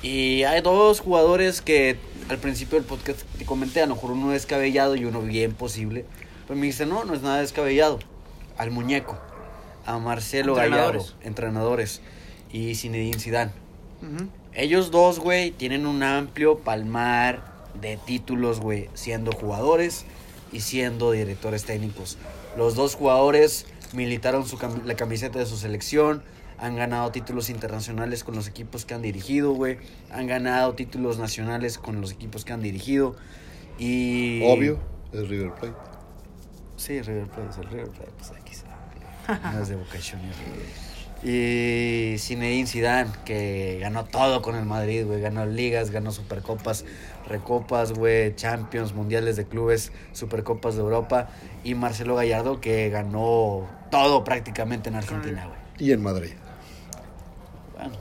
Y 0.00 0.44
hay 0.44 0.62
dos 0.62 1.00
jugadores 1.00 1.60
que 1.60 1.98
al 2.30 2.38
principio 2.38 2.78
del 2.78 2.86
podcast 2.86 3.20
te 3.38 3.44
comenté, 3.44 3.82
a 3.82 3.86
lo 3.86 3.94
mejor 3.94 4.12
uno 4.12 4.30
descabellado 4.30 4.96
y 4.96 5.04
uno 5.04 5.20
bien 5.20 5.52
posible. 5.52 6.06
Pues 6.46 6.58
me 6.58 6.66
dice, 6.66 6.86
no, 6.86 7.04
no 7.04 7.14
es 7.14 7.22
nada 7.22 7.40
descabellado. 7.40 7.98
Al 8.56 8.70
muñeco, 8.70 9.18
a 9.84 9.98
Marcelo 9.98 10.54
Gallardo, 10.54 11.04
Entrenadores. 11.22 12.00
y 12.52 12.74
Zinedine 12.74 13.18
Zidane. 13.18 13.52
Ellos 14.54 14.90
dos, 14.90 15.18
güey, 15.18 15.50
tienen 15.50 15.86
un 15.86 16.02
amplio 16.02 16.58
palmar 16.58 17.42
de 17.80 17.96
títulos, 17.98 18.60
güey, 18.60 18.88
siendo 18.94 19.32
jugadores 19.32 20.04
y 20.52 20.60
siendo 20.60 21.10
directores 21.10 21.64
técnicos. 21.64 22.16
Los 22.56 22.74
dos 22.74 22.94
jugadores 22.94 23.66
militaron 23.92 24.46
su 24.46 24.58
la 24.84 24.94
camiseta 24.94 25.38
de 25.38 25.46
su 25.46 25.56
selección, 25.56 26.22
han 26.58 26.76
ganado 26.76 27.10
títulos 27.10 27.50
internacionales 27.50 28.24
con 28.24 28.34
los 28.34 28.48
equipos 28.48 28.86
que 28.86 28.94
han 28.94 29.02
dirigido, 29.02 29.52
güey, 29.52 29.78
han 30.10 30.26
ganado 30.26 30.74
títulos 30.74 31.18
nacionales 31.18 31.76
con 31.76 32.00
los 32.00 32.12
equipos 32.12 32.44
que 32.44 32.52
han 32.52 32.62
dirigido 32.62 33.14
y... 33.78 34.42
Obvio, 34.44 34.78
es 35.12 35.28
River 35.28 35.52
Plate. 35.52 35.95
Sí, 36.76 37.00
River 37.00 37.26
Plate, 37.26 37.50
es 37.50 37.58
el 37.58 37.68
River 37.68 37.88
Plate, 37.88 38.12
pues 38.18 38.30
aquí 38.32 38.52
está. 38.52 39.50
No 39.52 39.62
es 39.62 39.68
de 39.68 39.76
Boca 39.76 39.98
Juniors. 39.98 40.36
Y 41.22 42.16
Zinedine 42.18 42.66
Zidane, 42.66 43.10
que 43.24 43.78
ganó 43.80 44.04
todo 44.04 44.42
con 44.42 44.54
el 44.54 44.64
Madrid, 44.66 45.04
güey. 45.06 45.20
Ganó 45.20 45.46
ligas, 45.46 45.90
ganó 45.90 46.12
supercopas, 46.12 46.84
recopas, 47.26 47.92
güey, 47.92 48.36
champions, 48.36 48.94
mundiales 48.94 49.36
de 49.36 49.46
clubes, 49.46 49.92
supercopas 50.12 50.74
de 50.74 50.82
Europa. 50.82 51.28
Y 51.64 51.74
Marcelo 51.74 52.16
Gallardo, 52.16 52.60
que 52.60 52.90
ganó 52.90 53.66
todo 53.90 54.24
prácticamente 54.24 54.90
en 54.90 54.96
Argentina, 54.96 55.46
güey. 55.46 55.58
Y 55.78 55.92
en 55.92 56.02
Madrid. 56.02 56.34
Bueno, 57.76 57.94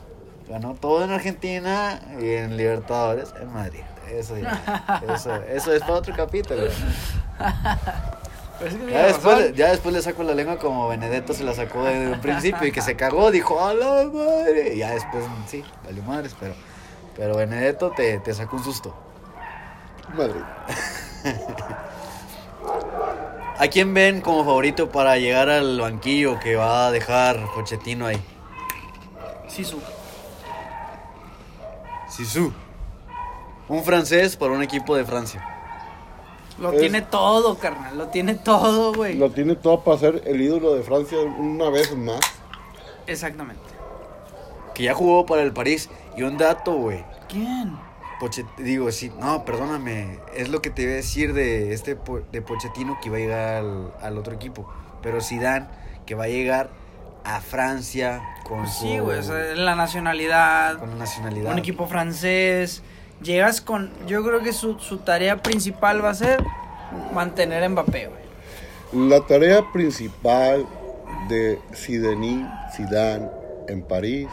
ganó 0.49 0.75
todo 0.75 1.03
en 1.03 1.11
Argentina 1.11 2.01
y 2.19 2.29
en 2.31 2.57
Libertadores 2.57 3.33
en 3.41 3.51
Madrid. 3.51 3.81
Eso 4.11 4.37
ya, 4.37 5.01
eso, 5.15 5.35
eso 5.43 5.73
es 5.73 5.81
para 5.81 5.93
otro 5.95 6.13
capítulo. 6.15 6.63
es 8.61 8.73
que 8.75 8.91
Ya 8.91 9.05
después, 9.07 9.55
ya 9.55 9.71
después 9.71 9.93
le 9.93 10.01
saco 10.01 10.23
la 10.23 10.33
lengua 10.33 10.57
como 10.57 10.87
Benedetto 10.87 11.33
se 11.33 11.43
la 11.43 11.53
sacó 11.53 11.83
desde 11.83 12.11
un 12.11 12.21
principio 12.21 12.65
y 12.67 12.71
que 12.71 12.81
se 12.81 12.95
cagó, 12.95 13.31
dijo, 13.31 13.65
¡a 13.65 13.73
la 13.73 14.05
madre! 14.11 14.75
Y 14.75 14.79
ya 14.79 14.91
después, 14.91 15.25
sí, 15.47 15.63
valió 15.83 16.03
madres, 16.03 16.35
pero, 16.39 16.53
pero 17.15 17.35
Benedetto 17.35 17.91
te, 17.91 18.19
te 18.19 18.33
sacó 18.33 18.57
un 18.57 18.63
susto. 18.63 18.95
Madrid. 20.15 20.41
¿A 23.57 23.67
quién 23.67 23.93
ven 23.93 24.19
como 24.21 24.43
favorito 24.43 24.89
para 24.91 25.17
llegar 25.17 25.49
al 25.49 25.79
banquillo 25.79 26.39
que 26.39 26.55
va 26.55 26.87
a 26.87 26.91
dejar 26.91 27.39
Pochettino 27.53 28.05
ahí? 28.05 28.21
Sisu. 29.47 29.79
Sisu. 32.09 32.53
Un 33.67 33.83
francés 33.83 34.35
para 34.35 34.51
un 34.51 34.61
equipo 34.61 34.95
de 34.95 35.05
Francia. 35.05 35.54
Lo 36.59 36.71
Es- 36.71 36.79
tiene 36.79 37.01
todo, 37.01 37.57
carnal. 37.57 37.97
Lo 37.97 38.07
tiene 38.07 38.35
todo, 38.35 38.93
güey. 38.93 39.15
Lo 39.17 39.29
tiene 39.31 39.55
todo 39.55 39.81
para 39.83 39.97
ser 39.97 40.21
el 40.25 40.41
ídolo 40.41 40.73
de 40.75 40.83
Francia 40.83 41.17
una 41.19 41.69
vez 41.69 41.95
más. 41.97 42.19
Exactamente. 43.07 43.61
Que 44.73 44.83
ya 44.83 44.93
jugó 44.93 45.25
para 45.25 45.41
el 45.41 45.53
París. 45.53 45.89
Y 46.17 46.23
un 46.23 46.37
dato, 46.37 46.73
güey. 46.73 47.03
¿Quién? 47.29 47.77
Pochet 48.19 48.45
digo, 48.57 48.89
sí, 48.93 49.11
no, 49.19 49.43
perdóname, 49.43 50.19
es 50.37 50.47
lo 50.47 50.61
que 50.61 50.69
te 50.69 50.83
iba 50.83 50.91
a 50.93 50.95
decir 50.95 51.33
de 51.33 51.73
este 51.73 51.97
Po- 51.97 52.21
de 52.31 52.41
Pochettino 52.41 52.97
que 53.01 53.09
iba 53.09 53.17
a 53.17 53.19
llegar 53.19 53.55
al, 53.57 53.93
al 54.01 54.17
otro 54.17 54.33
equipo, 54.33 54.71
pero 55.01 55.19
Zidane 55.19 55.67
que 56.05 56.15
va 56.15 56.23
a 56.23 56.27
llegar 56.29 56.69
a 57.25 57.41
Francia 57.41 58.21
con 58.47 58.65
su 58.69 58.85
Sí, 58.85 58.99
güey. 58.99 59.19
o 59.19 59.23
sea, 59.23 59.35
la 59.55 59.75
nacionalidad. 59.75 60.77
con 60.79 60.91
la 60.91 60.95
nacionalidad. 60.95 61.51
Un 61.51 61.59
equipo 61.59 61.87
francés. 61.87 62.83
Llegas 63.21 63.61
con. 63.61 63.91
Yo 64.07 64.23
creo 64.23 64.41
que 64.41 64.53
su, 64.53 64.79
su 64.79 64.99
tarea 64.99 65.41
principal 65.41 66.03
va 66.03 66.09
a 66.09 66.15
ser 66.15 66.43
mantener 67.13 67.63
a 67.63 67.69
Mbappé. 67.69 68.09
La 68.93 69.21
tarea 69.21 69.63
principal 69.71 70.65
de 71.27 71.59
Zidane, 71.73 72.49
Zidane 72.75 73.29
en 73.67 73.81
París 73.81 74.29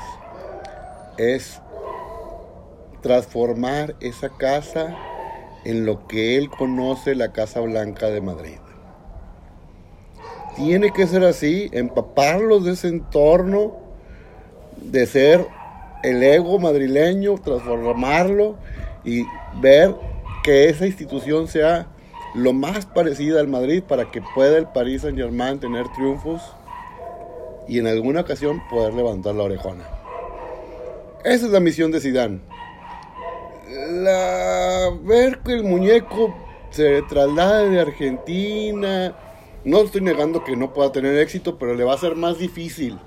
es 1.17 1.61
transformar 3.01 3.97
esa 4.01 4.29
casa 4.29 4.97
en 5.65 5.87
lo 5.87 6.07
que 6.07 6.37
él 6.37 6.51
conoce 6.51 7.15
la 7.15 7.33
Casa 7.33 7.61
Blanca 7.61 8.11
de 8.11 8.21
Madrid. 8.21 8.59
Tiene 10.57 10.93
que 10.93 11.07
ser 11.07 11.25
así, 11.25 11.71
empaparlos 11.73 12.65
de 12.65 12.73
ese 12.73 12.89
entorno, 12.89 13.77
de 14.77 15.07
ser 15.07 15.47
el 16.03 16.23
ego 16.23 16.59
madrileño, 16.59 17.35
transformarlo 17.39 18.57
y 19.05 19.25
ver 19.61 19.95
que 20.43 20.69
esa 20.69 20.87
institución 20.87 21.49
sea 21.49 21.89
lo 22.35 22.53
más 22.53 22.87
parecida 22.87 23.41
al 23.41 23.49
Madrid 23.49 23.83
para 23.83 24.11
que 24.11 24.23
pueda 24.35 24.59
el 24.59 24.67
Paris 24.67 25.03
Saint 25.03 25.19
Germain 25.19 25.61
tener 25.61 25.89
triunfos 25.89 26.43
y 27.69 27.79
en 27.79 27.87
alguna 27.87 28.23
ocasión 28.23 28.63
poder 28.69 28.95
levantar 28.95 29.35
la 29.35 29.45
orejona. 29.45 29.85
Esa 31.25 31.47
es 31.47 31.53
la 31.53 31.61
misión 31.61 31.93
de 31.93 32.01
Zidane. 32.01 32.41
la, 33.69 34.91
ver 35.03 35.39
que 35.39 35.53
el 35.53 35.63
muñeco 35.63 36.35
se 36.71 37.03
traslade 37.03 37.71
de 37.71 37.81
Argentina. 37.81 39.17
No 39.65 39.83
estoy 39.83 40.01
negando 40.01 40.43
que 40.43 40.57
no 40.57 40.73
pueda 40.73 40.91
tener 40.91 41.17
éxito, 41.19 41.59
pero 41.59 41.75
le 41.75 41.85
va 41.85 41.95
a 41.95 41.99
ser 41.99 42.17
más 42.17 42.39
difícil 42.39 42.99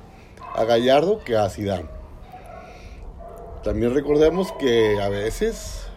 a 0.54 0.64
Gallardo 0.64 1.20
que 1.26 1.36
a 1.36 1.50
Zidane. 1.50 1.90
También 3.66 3.96
recordemos 3.96 4.52
que 4.52 5.02
a 5.02 5.10
veces 5.10 5.88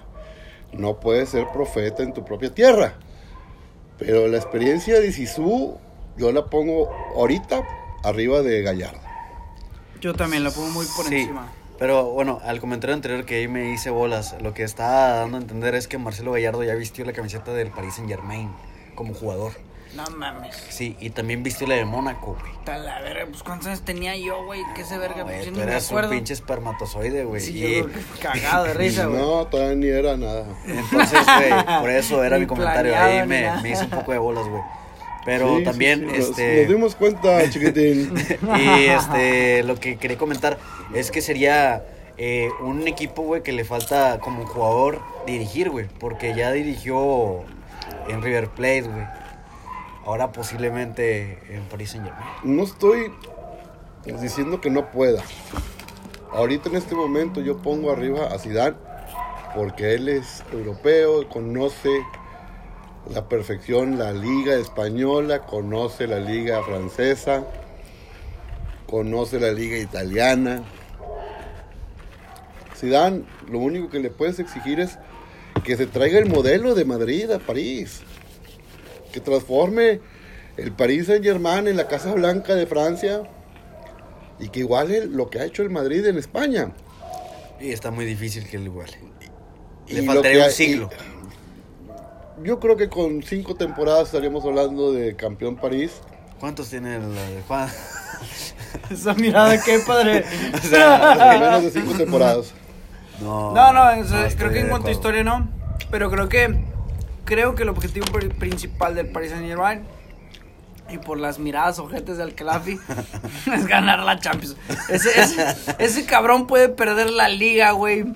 no 0.73 1.01
puedes 1.01 1.29
ser 1.29 1.49
profeta 1.53 2.03
en 2.03 2.15
tu 2.15 2.25
propia 2.25 2.55
tierra. 2.55 2.95
Pero 3.99 4.27
la 4.27 4.39
experiencia 4.39 4.99
de 4.99 5.13
Sisu 5.13 5.77
yo 6.17 6.33
la 6.33 6.47
pongo 6.47 6.89
ahorita 7.15 7.63
arriba 8.05 8.41
de 8.41 8.63
Gallardo. 8.63 9.03
Yo 10.01 10.15
también 10.15 10.45
la 10.45 10.51
pongo 10.51 10.71
muy 10.71 10.87
por 10.97 11.05
Sí, 11.05 11.17
encima. 11.17 11.53
Pero 11.79 12.07
bueno, 12.07 12.41
al 12.43 12.59
comentario 12.59 12.95
anterior 12.95 13.27
que 13.27 13.35
ahí 13.35 13.49
me 13.49 13.71
hice 13.71 13.91
bolas, 13.91 14.35
lo 14.41 14.55
que 14.55 14.63
está 14.63 15.17
dando 15.17 15.37
a 15.37 15.41
entender 15.43 15.75
es 15.75 15.89
que 15.89 15.99
Marcelo 15.99 16.33
Gallardo 16.33 16.65
ya 16.65 16.75
vistió 16.75 17.05
la 17.05 17.13
camiseta 17.13 17.53
del 17.53 17.71
Paris 17.71 17.97
Saint 17.97 18.09
Germain 18.09 18.49
como 18.95 19.13
jugador. 19.13 19.53
No 19.97 20.05
mames. 20.17 20.55
Sí, 20.69 20.97
y 21.01 21.11
también 21.11 21.43
vistió 21.43 21.67
la 21.67 21.75
de 21.77 21.85
Mónaco, 21.85 22.37
güey. 22.39 22.53
Está 22.53 22.77
la 22.79 23.01
verga, 23.01 23.27
pues 23.31 23.43
cuántos 23.43 23.69
años 23.69 23.83
tenía 23.83 24.15
yo, 24.17 24.45
güey, 24.45 24.61
que 24.75 24.83
ese 24.83 24.99
verga, 24.99 25.25
pues 25.25 25.39
yo 25.39 25.45
tú 25.47 25.51
ni 25.53 25.57
me 25.65 25.71
eras 25.73 25.85
un 25.91 25.97
acuerdo. 25.99 26.11
pinche 26.11 26.35
espermatozoide, 26.35 27.25
güey. 27.25 27.41
Sí, 27.41 27.53
y 27.59 27.77
yo 27.79 27.85
creo 27.87 27.95
que 28.15 28.21
cagado 28.21 28.65
de 28.65 28.75
risa, 28.75 29.07
güey. 29.07 29.21
No, 29.23 29.47
todavía 29.47 29.75
ni 29.77 29.87
era 29.89 30.17
nada. 30.17 30.45
entonces, 30.67 31.19
güey, 31.25 31.81
por 31.81 31.91
eso 31.91 32.23
era 32.23 32.37
Ni 32.37 32.43
mi 32.43 32.47
comentario. 32.47 32.93
planeado, 32.93 33.13
Ahí 33.13 33.21
ni 33.23 33.27
me, 33.29 33.43
nada. 33.43 33.63
me 33.63 33.71
hice 33.71 33.85
un 33.85 33.91
poco 33.91 34.13
de 34.13 34.19
bolas, 34.19 34.47
güey. 34.49 34.63
Pero 35.25 35.49
Sí, 35.51 35.59
sí, 35.59 35.65
también, 35.65 36.01
sí, 36.01 36.07
nos- 36.19 36.29
este... 36.31 36.61
Nos, 36.61 36.69
dimos 36.69 36.95
cuenta, 36.95 37.51
chiquitín. 37.51 38.15
Y 38.59 38.87
este, 38.87 39.63
lo 39.65 39.75
que 39.77 39.97
quería 39.97 40.17
comentar 40.19 40.59
es 40.95 41.11
que 41.11 41.21
sería 41.23 41.83
eh, 42.19 42.49
un 42.61 42.87
equipo, 42.89 43.23
güey, 43.23 43.43
que 43.43 43.53
le 43.53 43.65
falta 43.65 44.21
como 44.21 44.47
jugador 44.47 45.01
dirigir, 45.27 45.71
güey. 45.71 45.87
Porque 45.99 46.35
ya 46.35 46.53
dirigió 46.53 47.41
en 48.09 48.23
River 48.23 48.49
Plate, 48.49 48.83
güey. 48.83 49.07
Ahora 50.09 50.33
posiblemente 50.33 51.39
en 51.55 51.65
Paris 51.65 51.91
Saint 51.91 52.07
Germain. 52.07 52.27
No 52.43 52.63
estoy 52.63 53.13
diciendo 54.23 54.59
que 54.59 54.71
no 54.71 54.91
pueda. 54.91 55.23
Ahorita 56.33 56.71
en 56.71 56.77
este 56.77 56.95
momento 56.95 57.43
yo 57.43 57.59
pongo 57.59 57.93
arriba 57.93 58.29
a 58.29 58.39
Zidane 58.39 58.75
porque 59.55 59.93
él 59.93 60.09
es 60.09 60.45
europeo, 60.51 61.29
conoce 61.29 61.91
la 63.13 63.29
perfección 63.29 63.99
la 63.99 64.15
liga 64.15 64.55
española, 64.55 65.41
conoce 65.41 66.07
la 66.07 66.21
liga 66.21 66.63
francesa, 66.63 67.45
conoce 68.87 69.39
la 69.39 69.53
liga 69.53 69.77
italiana. 69.77 70.63
Zidane, 72.75 73.25
lo 73.47 73.59
único 73.59 73.91
que 73.91 73.99
le 73.99 74.09
puedes 74.09 74.39
exigir 74.39 74.81
es 74.81 74.99
que 75.65 75.77
se 75.77 75.87
traiga 75.87 76.19
el 76.19 76.31
modelo 76.31 76.75
de 76.75 76.87
Madrid 76.87 77.31
a 77.31 77.41
París, 77.41 78.01
que 79.13 79.21
transforme 79.21 80.01
el 80.57 80.73
Paris 80.73 81.07
Saint 81.07 81.25
Germain 81.25 81.69
en 81.69 81.77
la 81.77 81.87
Casa 81.87 82.13
Blanca 82.13 82.55
de 82.55 82.67
Francia 82.67 83.23
y 84.41 84.49
que 84.49 84.61
iguale 84.61 85.07
lo 85.07 85.31
que 85.31 85.41
ha 85.41 85.45
hecho 85.45 85.63
el 85.63 85.71
Madrid 85.71 86.05
en 86.07 86.19
España. 86.19 86.73
Y 87.61 87.71
está 87.71 87.91
muy 87.91 88.05
difícil 88.05 88.47
que 88.49 88.59
lo 88.59 88.65
iguale. 88.67 88.99
Y 89.87 89.95
Le 89.95 90.03
faltaría 90.03 90.47
un 90.47 90.51
siglo. 90.51 90.91
Yo 92.43 92.61
creo 92.61 92.77
que 92.77 92.89
con 92.89 93.23
cinco 93.23 93.57
temporadas 93.57 94.07
estaríamos 94.07 94.45
hablando 94.45 94.93
de 94.93 95.17
campeón 95.17 95.57
París. 95.57 96.01
¿Cuántos 96.39 96.71
tiene 96.71 96.99
la 97.01 97.23
de 97.31 97.43
Juan? 97.49 97.69
Esa 98.91 99.15
mirada, 99.15 99.61
qué 99.63 99.81
padre. 99.81 100.25
O 100.55 100.67
sea, 100.67 101.39
Menos 101.41 101.65
de 101.65 101.71
cinco 101.71 101.95
temporadas. 101.95 102.53
no, 103.21 103.55
No, 103.55 103.73
no, 103.73 104.05
creo 104.37 104.53
que 104.53 104.61
en 104.61 104.69
cuanto 104.69 104.89
a 104.89 104.93
historia 104.93 105.25
no. 105.25 105.49
Pero 105.91 106.11
creo 106.11 106.29
que 106.29 106.68
creo 107.29 107.55
que 107.55 107.63
el 107.65 107.69
objetivo 107.69 108.07
pri- 108.07 108.31
principal 108.31 108.95
del 108.95 109.09
Paris 109.09 109.31
Saint 109.33 109.47
Germain 109.47 109.83
y 110.91 110.97
por 110.97 111.21
las 111.21 111.39
miradas 111.39 111.79
ojetes 111.79 112.17
de 112.17 112.23
Alcalafi 112.23 112.79
es 113.55 113.67
ganar 113.67 114.01
la 114.01 114.19
Champions. 114.19 114.57
Ese, 114.89 115.21
ese, 115.21 115.45
ese 115.79 116.07
cabrón 116.07 116.47
puede 116.47 116.71
perder 116.71 117.11
la 117.11 117.29
liga, 117.29 117.73
güey. 117.73 118.07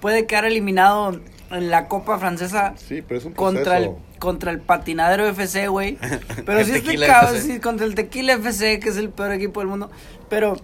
Puede 0.00 0.26
quedar 0.26 0.44
eliminado 0.44 1.20
en 1.50 1.68
la 1.70 1.88
Copa 1.88 2.18
Francesa 2.18 2.74
Sí, 2.76 3.02
pero 3.02 3.18
es 3.18 3.26
un 3.26 3.32
contra 3.34 3.78
el 3.78 3.90
contra 4.20 4.50
el 4.52 4.60
patinadero 4.60 5.26
FC, 5.26 5.66
güey. 5.68 5.98
Pero 6.46 6.62
si 6.62 6.72
este 6.72 6.98
cabrón, 7.06 7.40
sí, 7.40 7.58
contra 7.58 7.86
el 7.86 7.94
Tequila 7.94 8.34
FC, 8.34 8.78
que 8.78 8.90
es 8.90 8.98
el 8.98 9.08
peor 9.08 9.32
equipo 9.32 9.60
del 9.60 9.68
mundo. 9.68 9.90
Pero 10.28 10.56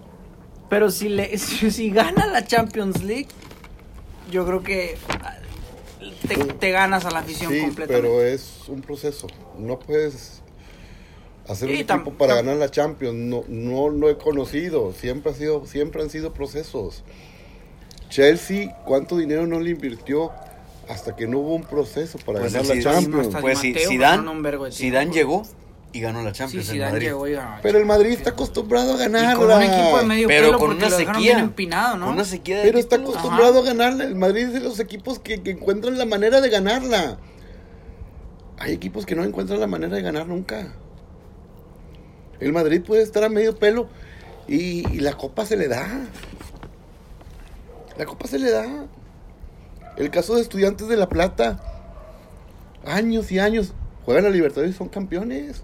pero 0.69 0.91
si 0.91 1.09
le 1.09 1.35
si, 1.39 1.71
si 1.71 1.89
gana 1.89 2.27
la 2.27 2.45
Champions 2.45 3.03
League, 3.03 3.27
yo 4.31 4.45
creo 4.45 4.61
que 4.61 4.95
te, 6.27 6.35
te 6.35 6.71
ganas 6.71 7.05
a 7.05 7.11
la 7.11 7.19
afición 7.19 7.51
Sí, 7.51 7.61
completamente. 7.61 8.07
pero 8.09 8.21
es 8.23 8.67
un 8.67 8.81
proceso. 8.81 9.27
No 9.57 9.79
puedes 9.79 10.41
hacer 11.47 11.69
Sí, 11.69 11.75
un 11.75 11.79
equipo 11.81 12.11
para 12.13 12.35
ganar 12.35 12.57
la 12.57 12.69
Champions. 12.69 13.15
No, 13.15 13.43
no 13.47 13.89
lo 13.89 14.09
he 14.09 14.17
conocido. 14.17 14.93
Siempre 14.93 15.31
ha 15.31 15.35
sido, 15.35 15.65
siempre 15.65 16.01
han 16.01 16.09
sido 16.09 16.33
procesos. 16.33 17.03
Chelsea, 18.09 18.75
¿cuánto 18.85 19.17
dinero 19.17 19.45
no 19.47 19.59
le 19.59 19.71
invirtió 19.71 20.31
hasta 20.87 21.15
que 21.15 21.27
no 21.27 21.39
hubo 21.39 21.55
un 21.55 21.63
proceso 21.63 22.17
para 22.25 22.39
Pues 22.39 22.53
ganar 22.53 22.75
la 22.75 22.81
Champions? 22.81 23.35
Pues 23.41 23.59
sí, 23.59 23.73
Mateo 23.73 23.89
Zidane, 23.89 24.71
Zidane 24.71 25.11
llegó 25.11 25.43
y 25.97 26.01
ganó 26.01 26.21
la 26.23 26.31
sí, 26.31 26.37
Champions 26.37 26.67
en 26.69 26.73
Zidane 26.73 26.91
Madrid. 26.93 27.07
llegó 27.07 27.27
y 27.27 27.33
ganó. 27.33 27.57
Pero 27.61 27.77
el 27.77 27.85
Madrid 27.85 28.11
está 28.11 28.29
acostumbrado 28.31 28.93
a 28.93 28.95
Y 28.95 28.99
ganarla. 28.99 29.35
con 29.35 29.51
un 29.51 29.61
equipo 29.61 29.97
de 29.99 30.05
medio 30.05 30.27
Pero 30.27 30.45
pelo 30.47 30.59
con 30.59 30.71
una 30.71 30.89
sequía. 30.89 31.13
bien 31.17 31.39
empinado, 31.39 31.97
¿no? 31.97 32.05
Con 32.05 32.15
una 32.15 32.23
sequía 32.25 32.57
de 32.57 32.63
Pero 32.63 32.79
está 32.79 32.95
acostumbrado 32.97 33.59
a 33.59 33.63
ganarla. 33.63 34.03
El 34.05 34.15
Madrid 34.15 34.43
es 34.47 34.53
de 34.53 34.59
los 34.61 34.79
equipos 34.79 35.19
que, 35.19 35.41
que 35.43 35.51
encuentran 35.51 35.97
la 35.97 36.05
manera 36.05 36.41
de 36.41 36.49
ganarla. 36.49 37.17
Hay 38.59 38.73
equipos 38.73 39.05
que 39.05 39.15
no 39.15 39.23
encuentran 39.23 39.59
la 39.59 39.67
manera 39.67 39.95
de 39.95 40.01
ganar 40.01 40.27
nunca. 40.27 40.73
El 42.39 42.53
Madrid 42.53 42.81
puede 42.85 43.03
estar 43.03 43.23
a 43.23 43.29
medio 43.29 43.55
pelo 43.57 43.87
y, 44.47 44.87
y 44.95 44.99
la 44.99 45.13
copa 45.13 45.45
se 45.45 45.57
le 45.57 45.67
da. 45.67 45.87
La 47.97 48.05
copa 48.05 48.27
se 48.27 48.39
le 48.39 48.51
da. 48.51 48.85
El 49.97 50.11
caso 50.11 50.35
de 50.35 50.41
Estudiantes 50.41 50.87
de 50.87 50.97
La 50.97 51.09
Plata. 51.09 51.59
Años 52.85 53.31
y 53.31 53.39
años. 53.39 53.73
Juegan 54.05 54.25
a 54.25 54.29
Libertadores 54.29 54.75
y 54.75 54.77
son 54.77 54.87
campeones. 54.89 55.63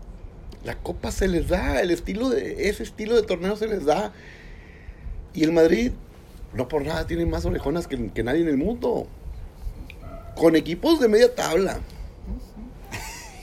La 0.64 0.76
copa 0.76 1.12
se 1.12 1.28
les 1.28 1.48
da. 1.48 1.82
El 1.82 1.92
estilo 1.92 2.30
de, 2.30 2.70
ese 2.70 2.84
estilo 2.84 3.16
de 3.16 3.24
torneo 3.24 3.56
se 3.56 3.68
les 3.68 3.86
da. 3.86 4.14
Y 5.34 5.44
el 5.44 5.52
Madrid, 5.52 5.92
no 6.54 6.68
por 6.68 6.86
nada, 6.86 7.08
tiene 7.08 7.26
más 7.26 7.46
orejonas 7.46 7.88
que, 7.88 8.12
que 8.12 8.24
nadie 8.24 8.42
en 8.42 8.48
el 8.48 8.58
mundo. 8.58 9.08
Con 10.36 10.56
equipos 10.56 11.00
de 11.00 11.08
media 11.08 11.34
tabla. 11.34 11.80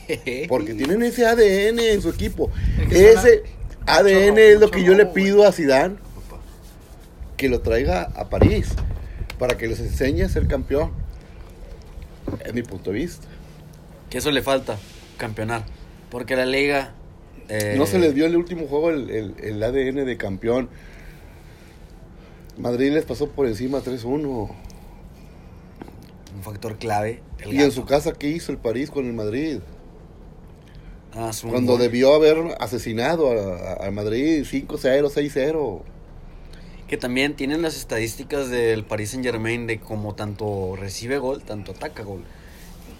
Porque 0.47 0.73
tienen 0.73 1.03
ese 1.03 1.25
ADN 1.25 1.79
en 1.79 2.01
su 2.01 2.09
equipo. 2.09 2.49
Ese 2.89 3.43
ADN 3.85 4.37
es 4.37 4.59
lo 4.59 4.71
que 4.71 4.83
yo 4.83 4.93
le 4.93 5.05
pido 5.05 5.45
a 5.45 5.51
Zidane 5.51 5.95
que 7.41 7.49
lo 7.49 7.61
traiga 7.61 8.03
a 8.15 8.29
París 8.29 8.69
para 9.39 9.57
que 9.57 9.67
les 9.67 9.79
enseñe 9.79 10.21
a 10.21 10.29
ser 10.29 10.47
campeón. 10.47 10.91
Es 12.45 12.53
mi 12.53 12.61
punto 12.61 12.91
de 12.91 12.97
vista. 12.97 13.25
Que 14.11 14.19
eso 14.19 14.29
le 14.29 14.43
falta, 14.43 14.77
campeonar. 15.17 15.63
Porque 16.11 16.35
la 16.35 16.45
liga... 16.45 16.93
eh, 17.51 17.75
No 17.77 17.85
se 17.85 17.99
les 17.99 18.15
dio 18.15 18.25
en 18.25 18.31
el 18.31 18.37
último 18.37 18.67
juego 18.67 18.89
el, 18.91 19.09
el- 19.09 19.35
el 19.43 19.61
ADN 19.63 20.05
de 20.05 20.17
campeón. 20.17 20.69
Madrid 22.57 22.91
les 22.91 23.05
pasó 23.05 23.29
por 23.29 23.47
encima 23.47 23.79
3-1. 23.79 24.51
Un 26.35 26.43
factor 26.43 26.77
clave. 26.77 27.21
el 27.39 27.53
Y 27.53 27.61
en 27.61 27.71
su 27.71 27.85
casa, 27.85 28.13
¿qué 28.13 28.27
hizo 28.29 28.51
el 28.51 28.57
París 28.57 28.89
con 28.91 29.05
el 29.05 29.13
Madrid? 29.13 29.59
Ah, 31.13 31.31
Cuando 31.49 31.73
gol. 31.73 31.81
debió 31.81 32.13
haber 32.13 32.55
asesinado 32.59 33.31
al 33.81 33.91
Madrid 33.91 34.45
5-0, 34.45 35.09
6-0. 35.09 35.81
Que 36.87 36.97
también 36.97 37.35
tienen 37.35 37.61
las 37.61 37.75
estadísticas 37.77 38.49
del 38.49 38.83
Paris 38.85 39.11
Saint 39.11 39.25
Germain 39.25 39.67
de 39.67 39.79
cómo 39.79 40.15
tanto 40.15 40.75
recibe 40.77 41.17
gol, 41.19 41.41
tanto 41.41 41.71
ataca 41.71 42.03
gol. 42.03 42.23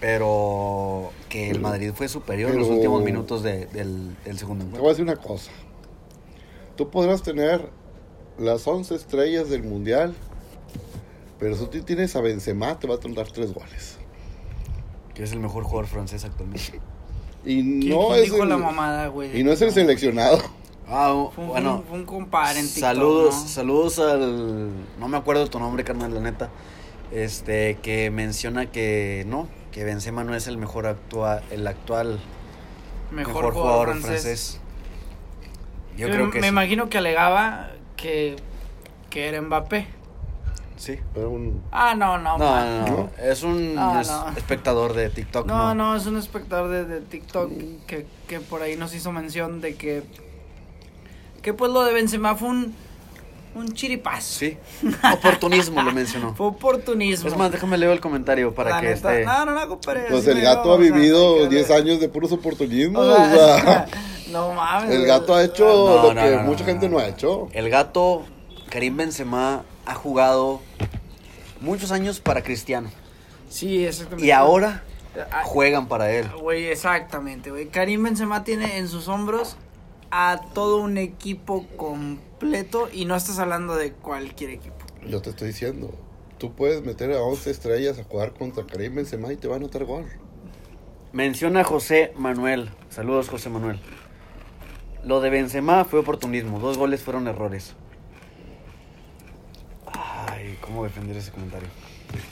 Pero 0.01 1.11
que 1.29 1.49
el 1.51 1.61
Madrid 1.61 1.91
fue 1.93 2.07
superior 2.09 2.51
en 2.51 2.57
los 2.59 2.67
últimos 2.67 3.03
minutos 3.03 3.43
de- 3.43 3.67
del, 3.67 4.17
del 4.25 4.37
segundo 4.37 4.65
Te 4.65 4.71
voy 4.71 4.79
a 4.79 4.81
encuentro. 4.81 4.89
decir 4.89 5.03
una 5.03 5.15
cosa. 5.15 5.51
Tú 6.75 6.89
podrás 6.89 7.21
tener 7.21 7.69
las 8.39 8.67
11 8.67 8.95
estrellas 8.95 9.49
del 9.49 9.61
Mundial, 9.63 10.15
pero 11.39 11.55
si 11.55 11.65
tú 11.67 11.81
tienes 11.83 12.15
a 12.15 12.21
Benzema, 12.21 12.79
te 12.79 12.87
va 12.87 12.95
a 12.95 12.97
dar 13.15 13.27
tres 13.31 13.53
goles. 13.53 13.97
Que 15.13 15.23
es 15.23 15.31
el 15.33 15.39
mejor 15.39 15.63
jugador 15.63 15.87
francés 15.87 16.25
actualmente. 16.25 16.81
Y 17.43 17.79
¿Quién- 17.79 17.89
no 17.89 18.13
es 18.13 18.23
dijo 18.25 18.43
el, 18.43 18.49
la 18.49 18.57
mamada, 18.57 19.07
güey? 19.07 19.39
y 19.39 19.43
no 19.43 19.51
es 19.51 19.59
el 19.63 19.71
seleccionado. 19.71 20.37
Ah, 20.87 21.27
Fue 21.33 21.43
un, 21.45 21.49
bueno. 21.49 21.69
fue 21.71 21.79
un- 21.79 21.83
fue 21.87 21.97
un 21.99 22.05
compadre 22.05 22.59
en 22.59 22.65
TikTok, 22.67 22.81
Saludos, 22.83 23.35
¿no? 23.35 23.47
saludos 23.47 23.97
al. 23.99 24.69
No 24.99 25.07
me 25.07 25.17
acuerdo 25.17 25.47
tu 25.47 25.57
nombre, 25.59 25.83
carnal, 25.83 26.13
la 26.13 26.19
neta. 26.21 26.49
Este, 27.11 27.77
que 27.81 28.09
menciona 28.11 28.67
que 28.67 29.25
no, 29.27 29.47
que 29.71 29.83
Benzema 29.83 30.23
no 30.23 30.33
es 30.35 30.47
el 30.47 30.57
mejor 30.57 30.87
actua, 30.87 31.41
el 31.51 31.67
actual 31.67 32.19
Mejor, 33.11 33.53
jugador, 33.53 33.97
francés. 33.99 34.59
Yo 35.97 36.07
Yo 36.07 36.13
creo 36.13 36.25
me, 36.27 36.31
que 36.31 36.39
me 36.39 36.47
sí. 36.47 36.49
imagino 36.49 36.89
que 36.89 36.97
alegaba 36.97 37.71
que, 37.97 38.37
que 39.09 39.27
era 39.27 39.41
Mbappé. 39.41 39.87
Sí. 40.77 40.97
Era 41.13 41.27
un... 41.27 41.61
Ah, 41.71 41.93
no, 41.95 42.17
no, 42.17 42.37
No, 42.37 42.65
no, 42.65 42.87
no. 42.87 43.09
Es 43.21 43.43
un 43.43 43.75
No, 43.75 43.99
es- 43.99 44.07
no. 44.09 44.29
espectador 44.35 44.93
de 44.93 45.09
TikTok. 45.09 45.45
No, 45.45 45.75
no, 45.75 45.95
es 45.95 46.05
un 46.05 46.17
espectador 46.17 46.69
de, 46.69 46.85
de 46.85 47.01
TikTok 47.01 47.51
Mm. 47.51 47.85
que, 47.85 48.05
que 48.27 48.39
por 48.39 48.61
ahí 48.61 48.77
nos 48.77 48.95
hizo 48.95 49.11
mención 49.11 49.59
de 49.61 49.75
que. 49.75 50.01
Que 51.43 51.53
pues 51.53 51.71
lo 51.71 51.83
de 51.83 51.93
Benzema 51.93 52.35
fue 52.35 52.47
un. 52.49 52.75
Un 53.53 53.73
chiripazo. 53.73 54.39
Sí. 54.39 54.57
Oportunismo 55.13 55.81
lo 55.81 55.91
mencionó. 55.91 56.33
Fue 56.37 56.47
oportunismo. 56.47 57.27
Es 57.29 57.35
más, 57.37 57.51
déjame 57.51 57.77
leer 57.77 57.91
el 57.91 57.99
comentario 57.99 58.53
para 58.55 58.69
La 58.71 58.81
que 58.81 58.87
neta, 58.87 59.13
esté. 59.13 59.25
No, 59.25 59.45
no, 59.45 59.51
no, 59.53 59.67
compadre. 59.67 60.05
Pues 60.09 60.25
el 60.27 60.39
gato 60.41 60.71
ha 60.71 60.75
o 60.75 60.81
sea, 60.81 60.91
vivido 60.91 61.35
hay 61.35 61.41
que 61.43 61.55
10 61.55 61.67
ver. 61.69 61.77
años 61.77 61.99
de 61.99 62.09
puros 62.09 62.31
oportunismos. 62.31 63.05
O 63.05 63.11
O 63.11 63.15
sea, 63.15 63.61
sea, 63.61 63.87
no 64.31 64.53
mames. 64.53 64.91
el 64.91 65.05
gato 65.05 65.35
ha 65.35 65.43
hecho 65.43 65.65
No, 65.65 66.03
lo 66.07 66.13
no, 66.13 66.23
que 66.23 66.29
no, 66.31 66.37
no, 66.37 66.43
mucha 66.43 66.61
no, 66.61 66.65
gente 66.65 66.87
no. 66.89 66.97
no 66.97 67.03
ha 67.03 67.07
hecho. 67.07 67.49
El 67.51 67.69
gato, 67.69 68.23
Karim 68.69 68.95
Benzema, 68.95 69.63
ha 69.85 69.95
jugado 69.95 70.61
muchos 71.59 71.91
años 71.91 72.19
para 72.19 72.41
Cristiano. 72.43 72.89
Sí, 73.49 73.85
exactamente. 73.85 74.25
Y 74.27 74.31
ahora 74.31 74.83
Ah, 75.29 75.41
juegan 75.43 75.89
para 75.89 76.09
él. 76.09 76.25
Güey, 76.39 76.67
exactamente, 76.67 77.51
güey. 77.51 77.67
Karim 77.67 78.01
Benzema 78.03 78.45
tiene 78.45 78.77
en 78.77 78.87
sus 78.87 79.09
hombros 79.09 79.57
a 80.11 80.41
todo 80.53 80.77
un 80.77 80.97
equipo 80.97 81.65
completo 81.77 82.89
y 82.91 83.05
no 83.05 83.15
estás 83.15 83.39
hablando 83.39 83.75
de 83.75 83.93
cualquier 83.93 84.51
equipo. 84.51 84.75
Yo 85.07 85.21
te 85.21 85.31
estoy 85.31 85.47
diciendo, 85.47 85.89
tú 86.37 86.53
puedes 86.53 86.85
meter 86.85 87.11
a 87.13 87.21
11 87.21 87.49
estrellas 87.49 87.97
a 87.97 88.03
jugar 88.03 88.33
contra 88.33 88.65
Karim 88.65 88.95
Benzema 88.95 89.31
y 89.31 89.37
te 89.37 89.47
va 89.47 89.55
a 89.55 89.57
anotar 89.57 89.85
gol. 89.85 90.05
Menciona 91.13 91.61
a 91.61 91.63
José 91.63 92.13
Manuel. 92.15 92.69
Saludos, 92.89 93.29
José 93.29 93.49
Manuel. 93.49 93.79
Lo 95.03 95.19
de 95.19 95.29
Benzema 95.29 95.83
fue 95.85 95.99
oportunismo. 95.99 96.59
Dos 96.59 96.77
goles 96.77 97.01
fueron 97.01 97.27
errores. 97.27 97.73
Ay, 99.93 100.57
¿cómo 100.61 100.83
defender 100.83 101.17
ese 101.17 101.31
comentario? 101.31 101.69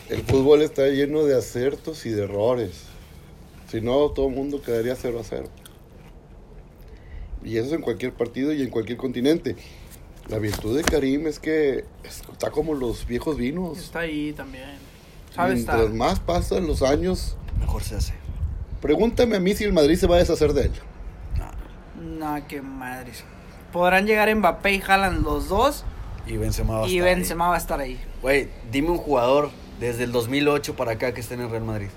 El 0.09 0.21
fútbol 0.23 0.61
está 0.61 0.87
lleno 0.87 1.23
de 1.23 1.37
aciertos 1.37 2.05
y 2.05 2.11
de 2.11 2.23
errores. 2.23 2.83
Si 3.69 3.81
no, 3.81 4.09
todo 4.09 4.27
el 4.27 4.35
mundo 4.35 4.61
quedaría 4.61 4.95
0 4.95 5.19
a 5.19 5.23
0. 5.23 5.49
Y 7.43 7.58
eso 7.58 7.67
es 7.67 7.73
en 7.73 7.82
cualquier 7.82 8.13
partido 8.13 8.52
y 8.54 8.62
en 8.62 8.69
cualquier 8.69 8.97
continente. 8.97 9.56
La 10.28 10.38
virtud 10.39 10.75
de 10.78 10.84
Karim 10.84 11.25
es 11.28 11.39
que 11.39 11.86
está 12.10 12.52
como 12.52 12.73
los 12.75 13.06
viejos 13.08 13.38
vinos. 13.38 13.78
Está 13.80 13.99
ahí 13.99 14.34
también. 14.34 14.65
¿Sabes? 15.34 15.56
Mientras 15.56 15.82
Está. 15.82 15.93
más 15.95 16.19
pasan 16.19 16.67
los 16.67 16.82
años, 16.82 17.36
Mejor 17.60 17.84
se 17.84 17.95
hace. 17.95 18.13
pregúntame 18.82 19.36
a 19.38 19.39
mí 19.39 19.54
si 19.56 19.63
el 19.63 19.73
Madrid 19.73 19.95
se 19.95 20.08
va 20.08 20.15
a 20.15 20.19
deshacer 20.19 20.54
de 20.54 20.63
él. 20.63 20.71
No, 21.99 22.36
qué 22.47 22.62
madres. 22.62 23.23
Podrán 23.71 24.06
llegar 24.06 24.34
Mbappé 24.36 24.73
y 24.75 24.82
Haaland 24.82 25.23
los 25.23 25.47
dos 25.49 25.84
Y 26.25 26.38
Benzema 26.38 26.80
va 26.80 26.86
a 26.86 26.88
y 26.88 26.95
estar 26.97 27.08
ahí. 27.08 27.15
Benzema 27.15 27.47
va 27.49 27.56
a 27.56 27.58
estar 27.58 27.80
ahí. 27.80 27.99
Güey, 28.21 28.49
dime 28.71 28.89
un 28.89 28.97
jugador 28.97 29.52
desde 29.80 30.04
el 30.04 30.12
2008 30.12 30.75
para 30.75 30.93
acá 30.93 31.13
que 31.13 31.21
esté 31.21 31.36
en 31.36 31.41
el 31.41 31.49
Real 31.49 31.63
Madrid. 31.63 31.89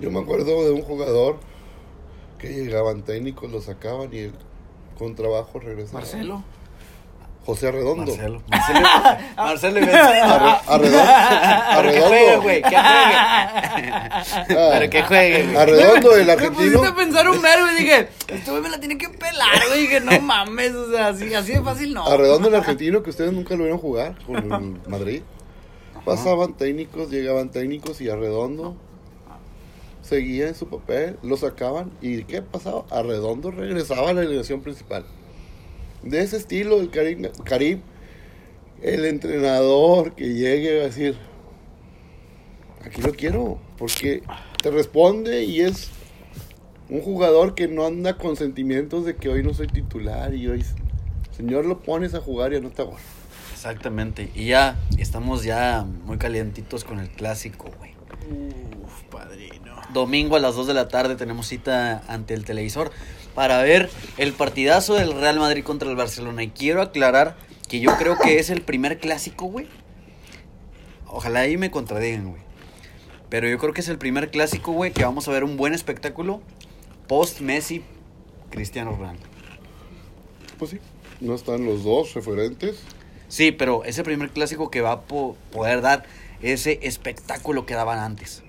Yo 0.00 0.10
me 0.10 0.20
acuerdo 0.20 0.64
de 0.64 0.70
un 0.72 0.82
jugador 0.82 1.38
que 2.44 2.64
llegaban 2.64 3.02
técnicos, 3.02 3.50
lo 3.50 3.60
sacaban 3.60 4.08
y 4.12 4.18
él 4.18 4.32
con 4.98 5.14
trabajo 5.14 5.58
regresaba. 5.58 6.00
Marcelo. 6.00 6.42
José 7.46 7.68
Arredondo. 7.68 8.06
Marcelo. 8.16 8.42
Marcelo, 9.36 9.80
Marcelo 9.80 10.60
Arredondo. 10.66 10.98
Pero 11.76 11.90
que 11.92 11.98
Arredondo. 11.98 12.08
juegue, 12.08 12.36
güey, 12.38 12.62
que 12.62 12.68
juegue. 12.70 12.80
Ah, 12.80 14.24
Pero 14.48 14.90
que 14.90 15.02
juegue, 15.02 15.42
güey. 15.44 15.56
Arredondo, 15.56 16.16
el 16.16 16.26
Me 16.26 16.32
argentino. 16.32 16.64
pusiste 16.72 16.86
a 16.88 16.94
pensar 16.94 17.28
un 17.28 17.42
verbo 17.42 17.66
y 17.70 17.74
dije, 17.82 18.08
este 18.28 18.50
güey 18.50 18.62
me 18.62 18.70
la 18.70 18.80
tiene 18.80 18.96
que 18.96 19.08
pelar, 19.10 19.58
güey. 19.68 19.80
Dije, 19.82 20.00
no 20.00 20.18
mames, 20.20 20.72
o 20.74 20.90
sea, 20.90 21.08
así, 21.08 21.34
así 21.34 21.52
de 21.52 21.60
fácil 21.62 21.92
no. 21.92 22.06
Arredondo, 22.06 22.48
el 22.48 22.54
argentino 22.54 23.02
que 23.02 23.10
ustedes 23.10 23.32
nunca 23.32 23.54
lo 23.56 23.64
vieron 23.64 23.78
jugar 23.78 24.14
con 24.24 24.80
Madrid. 24.88 25.22
Pasaban 26.06 26.54
técnicos, 26.54 27.10
llegaban 27.10 27.50
técnicos 27.50 28.00
y 28.00 28.08
Arredondo 28.08 28.74
seguía 30.04 30.48
en 30.48 30.54
su 30.54 30.68
papel, 30.68 31.16
lo 31.22 31.36
sacaban 31.36 31.90
y 32.00 32.24
¿qué 32.24 32.42
pasaba? 32.42 32.84
Arredondo 32.90 33.50
regresaba 33.50 34.10
a 34.10 34.12
la 34.12 34.20
alineación 34.20 34.60
principal. 34.60 35.04
De 36.02 36.20
ese 36.20 36.36
estilo, 36.36 36.80
el 36.80 36.90
Karim, 36.90 37.22
Karim, 37.44 37.80
el 38.82 39.06
entrenador 39.06 40.14
que 40.14 40.34
llegue 40.34 40.82
a 40.82 40.84
decir, 40.84 41.16
aquí 42.84 43.00
lo 43.00 43.12
quiero, 43.14 43.58
porque 43.78 44.22
te 44.62 44.70
responde 44.70 45.44
y 45.44 45.60
es 45.62 45.90
un 46.90 47.00
jugador 47.00 47.54
que 47.54 47.66
no 47.66 47.86
anda 47.86 48.18
con 48.18 48.36
sentimientos 48.36 49.06
de 49.06 49.16
que 49.16 49.30
hoy 49.30 49.42
no 49.42 49.54
soy 49.54 49.68
titular 49.68 50.34
y 50.34 50.48
hoy, 50.48 50.64
señor, 51.34 51.64
lo 51.64 51.80
pones 51.80 52.14
a 52.14 52.20
jugar 52.20 52.52
y 52.52 52.56
anota 52.56 52.82
gol. 52.82 53.00
Exactamente. 53.54 54.30
Y 54.34 54.48
ya 54.48 54.78
estamos 54.98 55.44
ya 55.44 55.86
muy 56.04 56.18
calientitos 56.18 56.84
con 56.84 57.00
el 57.00 57.08
clásico, 57.08 57.70
güey. 57.78 57.92
Uf, 58.84 59.02
padrino. 59.10 59.63
Domingo 59.94 60.36
a 60.36 60.40
las 60.40 60.54
2 60.56 60.66
de 60.66 60.74
la 60.74 60.88
tarde 60.88 61.16
tenemos 61.16 61.46
cita 61.48 62.02
ante 62.08 62.34
el 62.34 62.44
televisor 62.44 62.90
para 63.34 63.62
ver 63.62 63.88
el 64.18 64.34
partidazo 64.34 64.94
del 64.94 65.14
Real 65.18 65.38
Madrid 65.38 65.64
contra 65.64 65.88
el 65.88 65.96
Barcelona. 65.96 66.42
Y 66.42 66.48
quiero 66.50 66.82
aclarar 66.82 67.36
que 67.68 67.80
yo 67.80 67.96
creo 67.96 68.18
que 68.18 68.38
es 68.38 68.50
el 68.50 68.60
primer 68.60 68.98
clásico, 68.98 69.46
güey. 69.46 69.66
Ojalá 71.06 71.40
ahí 71.40 71.56
me 71.56 71.70
contradigan, 71.70 72.28
güey. 72.30 72.42
Pero 73.30 73.48
yo 73.48 73.58
creo 73.58 73.72
que 73.72 73.80
es 73.80 73.88
el 73.88 73.98
primer 73.98 74.30
clásico, 74.30 74.72
güey, 74.72 74.92
que 74.92 75.04
vamos 75.04 75.26
a 75.28 75.30
ver 75.32 75.44
un 75.44 75.56
buen 75.56 75.72
espectáculo 75.72 76.42
post 77.08 77.40
Messi 77.40 77.82
Cristiano 78.50 78.92
Ronaldo. 78.92 79.22
Pues 80.58 80.72
sí, 80.72 80.78
no 81.20 81.34
están 81.34 81.64
los 81.64 81.82
dos 81.84 82.14
referentes. 82.14 82.80
Sí, 83.28 83.50
pero 83.52 83.84
ese 83.84 84.04
primer 84.04 84.30
clásico 84.30 84.70
que 84.70 84.80
va 84.80 84.92
a 84.92 85.00
po- 85.02 85.36
poder 85.50 85.80
dar 85.80 86.04
ese 86.42 86.78
espectáculo 86.82 87.66
que 87.66 87.74
daban 87.74 87.98
antes. 87.98 88.42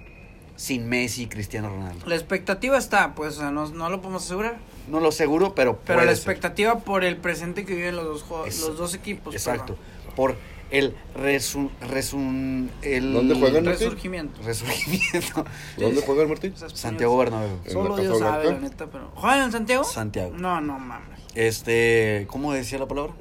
Sin 0.55 0.87
Messi 0.87 1.23
y 1.23 1.27
Cristiano 1.27 1.69
Ronaldo. 1.69 2.05
La 2.07 2.15
expectativa 2.15 2.77
está, 2.77 3.13
pues, 3.15 3.35
o 3.37 3.39
sea, 3.41 3.51
no, 3.51 3.67
no 3.69 3.89
lo 3.89 4.01
podemos 4.01 4.23
asegurar. 4.23 4.57
No 4.87 4.99
lo 4.99 5.11
seguro, 5.11 5.53
pero 5.55 5.79
Pero 5.85 5.97
puede 5.97 6.05
la 6.05 6.15
ser. 6.15 6.19
expectativa 6.19 6.79
por 6.79 7.03
el 7.03 7.17
presente 7.17 7.65
que 7.65 7.75
viven 7.75 7.95
los 7.97 8.27
dos, 8.29 8.47
Es- 8.47 8.61
los 8.61 8.77
dos 8.77 8.93
equipos. 8.93 9.33
Exacto. 9.35 9.75
perdón. 9.75 10.15
Por 10.15 10.35
el 10.71 10.95
resu, 11.13 11.69
resun- 11.81 12.69
el 12.81 13.11
¿Dónde 13.13 13.35
juegan? 13.35 13.65
Resurgimiento. 13.65 14.41
Resurgimiento. 14.43 15.45
¿Dónde 15.77 16.01
juega 16.01 16.21
el 16.23 16.29
Martín? 16.29 16.53
Santiago 16.73 17.17
Bernabéu. 17.17 17.57
Solo 17.69 17.97
Dios 17.97 18.17
sabe, 18.19 18.45
la 18.53 18.59
neta, 18.59 18.87
pero. 18.87 19.11
¿Juegan 19.15 19.41
en 19.45 19.51
Santiago? 19.51 19.83
Santiago. 19.83 20.33
No, 20.37 20.61
no 20.61 20.79
mames. 20.79 21.19
Este, 21.35 22.25
¿cómo 22.29 22.53
decía 22.53 22.79
la 22.79 22.87
palabra? 22.87 23.13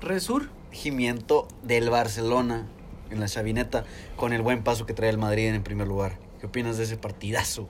Resur. 0.00 0.50
Regimiento 0.70 1.46
del 1.62 1.90
Barcelona 1.90 2.66
en 3.10 3.20
la 3.20 3.26
chavineta 3.28 3.84
con 4.16 4.32
el 4.32 4.40
buen 4.42 4.62
paso 4.62 4.86
que 4.86 4.94
trae 4.94 5.10
el 5.10 5.18
Madrid 5.18 5.46
en 5.48 5.54
el 5.56 5.62
primer 5.62 5.86
lugar. 5.88 6.18
¿Qué 6.40 6.46
opinas 6.46 6.78
de 6.78 6.84
ese 6.84 6.96
partidazo? 6.96 7.68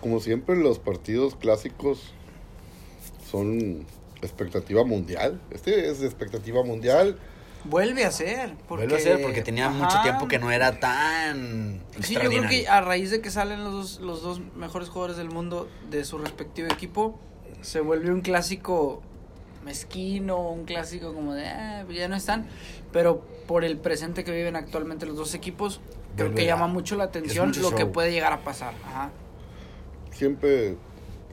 Como 0.00 0.20
siempre, 0.20 0.56
los 0.56 0.78
partidos 0.78 1.36
clásicos 1.36 2.12
son 3.30 3.86
expectativa 4.22 4.84
mundial. 4.84 5.40
Este 5.50 5.88
es 5.88 6.02
expectativa 6.02 6.62
mundial. 6.62 7.18
Vuelve 7.64 8.04
a 8.04 8.10
ser. 8.10 8.54
Porque... 8.68 8.86
Vuelve 8.86 8.96
a 8.96 9.00
ser 9.00 9.22
porque 9.22 9.42
tenía 9.42 9.68
Ajá. 9.68 9.74
mucho 9.74 10.02
tiempo 10.02 10.28
que 10.28 10.38
no 10.38 10.50
era 10.50 10.80
tan 10.80 11.82
Sí, 12.02 12.14
yo 12.14 12.20
creo 12.20 12.48
que 12.48 12.68
a 12.68 12.80
raíz 12.80 13.10
de 13.10 13.20
que 13.20 13.30
salen 13.30 13.64
los 13.64 13.72
dos, 13.72 14.00
los 14.00 14.22
dos 14.22 14.40
mejores 14.56 14.88
jugadores 14.88 15.16
del 15.16 15.30
mundo 15.30 15.68
de 15.90 16.04
su 16.04 16.18
respectivo 16.18 16.68
equipo, 16.68 17.18
se 17.60 17.80
vuelve 17.80 18.10
un 18.10 18.22
clásico 18.22 19.02
mezquino, 19.64 20.50
un 20.50 20.64
clásico 20.64 21.12
como 21.14 21.34
de, 21.34 21.46
ah, 21.46 21.84
ya 21.90 22.08
no 22.08 22.16
están, 22.16 22.46
pero 22.92 23.22
por 23.46 23.64
el 23.64 23.76
presente 23.78 24.24
que 24.24 24.32
viven 24.32 24.56
actualmente 24.56 25.06
los 25.06 25.16
dos 25.16 25.34
equipos, 25.34 25.80
creo 26.16 26.34
que 26.34 26.44
llama 26.46 26.66
mucho 26.66 26.96
la 26.96 27.04
atención 27.04 27.48
mucho 27.48 27.60
lo 27.62 27.74
que 27.74 27.86
puede 27.86 28.10
llegar 28.12 28.32
a 28.32 28.40
pasar. 28.44 28.74
Ajá. 28.86 29.10
Siempre 30.12 30.76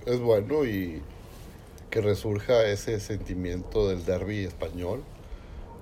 es 0.05 0.19
bueno 0.19 0.65
y 0.65 1.01
que 1.89 2.01
resurja 2.01 2.65
ese 2.67 2.99
sentimiento 2.99 3.87
del 3.89 4.05
derby 4.05 4.43
español, 4.43 5.03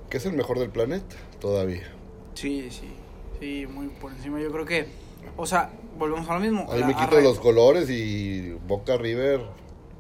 que 0.09 0.17
es 0.17 0.25
el 0.25 0.33
mejor 0.33 0.59
del 0.59 0.69
planeta 0.69 1.15
todavía. 1.39 1.87
Sí, 2.35 2.69
sí, 2.69 2.89
sí, 3.39 3.67
muy 3.67 3.87
por 3.87 4.11
encima. 4.11 4.39
Yo 4.39 4.51
creo 4.51 4.65
que, 4.65 4.87
o 5.35 5.45
sea, 5.45 5.71
volvemos 5.97 6.29
a 6.29 6.35
lo 6.35 6.39
mismo. 6.39 6.67
Ahí 6.69 6.79
la- 6.81 6.87
me 6.87 6.95
quito 6.95 7.19
los 7.21 7.39
colores 7.39 7.89
y 7.89 8.51
Boca 8.67 8.97
River, 8.97 9.41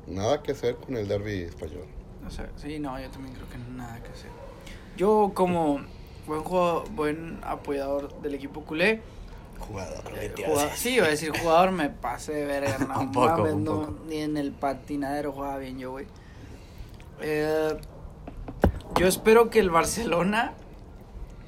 nada 0.07 0.43
que 0.43 0.51
hacer 0.51 0.75
con 0.75 0.95
el 0.95 1.07
derby 1.07 1.41
español. 1.43 1.85
O 2.27 2.29
sea, 2.29 2.49
sí, 2.55 2.79
no, 2.79 2.99
yo 2.99 3.09
también 3.09 3.35
creo 3.35 3.49
que 3.49 3.57
nada 3.75 4.01
que 4.01 4.09
hacer. 4.11 4.31
Yo 4.97 5.31
como 5.33 5.81
buen 6.25 6.41
jugador, 6.41 6.89
buen 6.91 7.39
apoyador 7.43 8.19
del 8.21 8.33
equipo 8.35 8.61
culé, 8.61 9.01
Jugador, 9.59 10.03
eh, 10.17 10.33
hacer. 10.45 10.71
sí, 10.75 10.89
iba 10.95 11.05
a 11.05 11.09
decir 11.09 11.31
jugador, 11.37 11.71
me 11.71 11.89
pasé 11.89 12.33
de 12.33 12.45
verga, 12.45 12.77
no 12.87 12.99
Un 12.99 13.11
poco, 13.11 13.27
mames, 13.37 13.53
un 13.53 13.63
no, 13.63 13.71
poco. 13.81 13.99
ni 14.07 14.17
en 14.17 14.35
el 14.37 14.51
patinadero 14.51 15.31
jugaba 15.31 15.57
bien 15.59 15.79
yo, 15.79 15.91
güey. 15.91 16.07
Eh, 17.21 17.77
yo 18.97 19.07
espero 19.07 19.49
que 19.49 19.59
el 19.59 19.69
Barcelona 19.69 20.53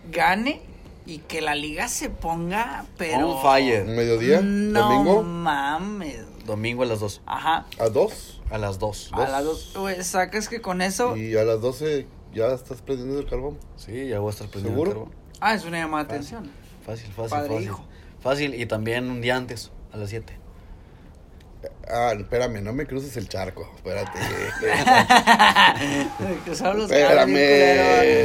gane 0.09 0.61
y 1.07 1.19
que 1.19 1.41
la 1.41 1.55
liga 1.55 1.87
se 1.87 2.09
ponga, 2.11 2.85
pero... 2.97 3.29
On 3.29 3.41
fire. 3.41 3.85
Mediodía, 3.85 4.41
No 4.43 4.89
domingo, 4.89 5.23
mames. 5.23 6.19
Domingo 6.45 6.83
a 6.83 6.85
las 6.85 6.99
2. 6.99 7.21
Ajá. 7.25 7.65
a 7.79 7.89
dos. 7.89 8.41
A 8.51 8.57
las 8.57 8.77
2. 8.77 9.09
A 9.13 9.27
las 9.27 9.43
dos, 9.43 9.73
güey, 9.75 10.03
sacas 10.03 10.47
que 10.47 10.61
con 10.61 10.81
eso... 10.81 11.17
Y 11.17 11.35
a 11.35 11.43
las 11.43 11.59
12 11.61 12.05
¿Ya 12.33 12.53
estás 12.53 12.81
prendiendo 12.81 13.19
el 13.19 13.27
carbón? 13.27 13.57
Sí, 13.77 14.09
ya 14.09 14.19
voy 14.19 14.27
a 14.27 14.31
estar 14.31 14.47
prendiendo 14.47 14.79
¿Seguro? 14.83 14.91
el 14.91 14.97
carbón. 15.07 15.15
Ah, 15.39 15.55
es 15.55 15.65
una 15.65 15.79
llamada 15.79 16.03
de 16.03 16.13
atención. 16.13 16.51
Fácil, 16.85 17.11
fácil, 17.11 17.29
Padre, 17.29 17.49
fácil. 17.49 17.63
hijo. 17.63 17.85
Fácil, 18.19 18.53
y 18.53 18.65
también 18.65 19.09
un 19.09 19.21
día 19.21 19.37
antes, 19.37 19.71
a 19.91 19.97
las 19.97 20.09
7. 20.09 20.37
Ah, 21.89 22.13
espérame, 22.17 22.61
no 22.61 22.73
me 22.73 22.85
cruces 22.85 23.15
el 23.17 23.27
charco. 23.27 23.71
Espérate. 23.75 24.11
Espérame, 26.51 27.37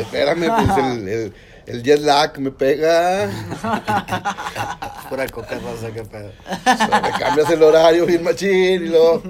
espérame, 0.00 0.46
pues 0.56 0.78
el, 0.78 1.08
el, 1.08 1.34
el 1.66 1.83
jet 1.83 2.01
lag 2.01 2.38
me 2.38 2.51
pega. 2.51 3.31
Pura 5.09 5.27
coca 5.29 5.59
rosa, 5.59 5.90
qué 5.92 6.03
pedo. 6.03 6.31
me 7.03 7.11
cambias 7.18 7.51
el 7.51 7.62
horario 7.62 8.07
bien 8.07 8.22
machín 8.22 8.85
y 8.85 8.88
luego. 8.88 9.22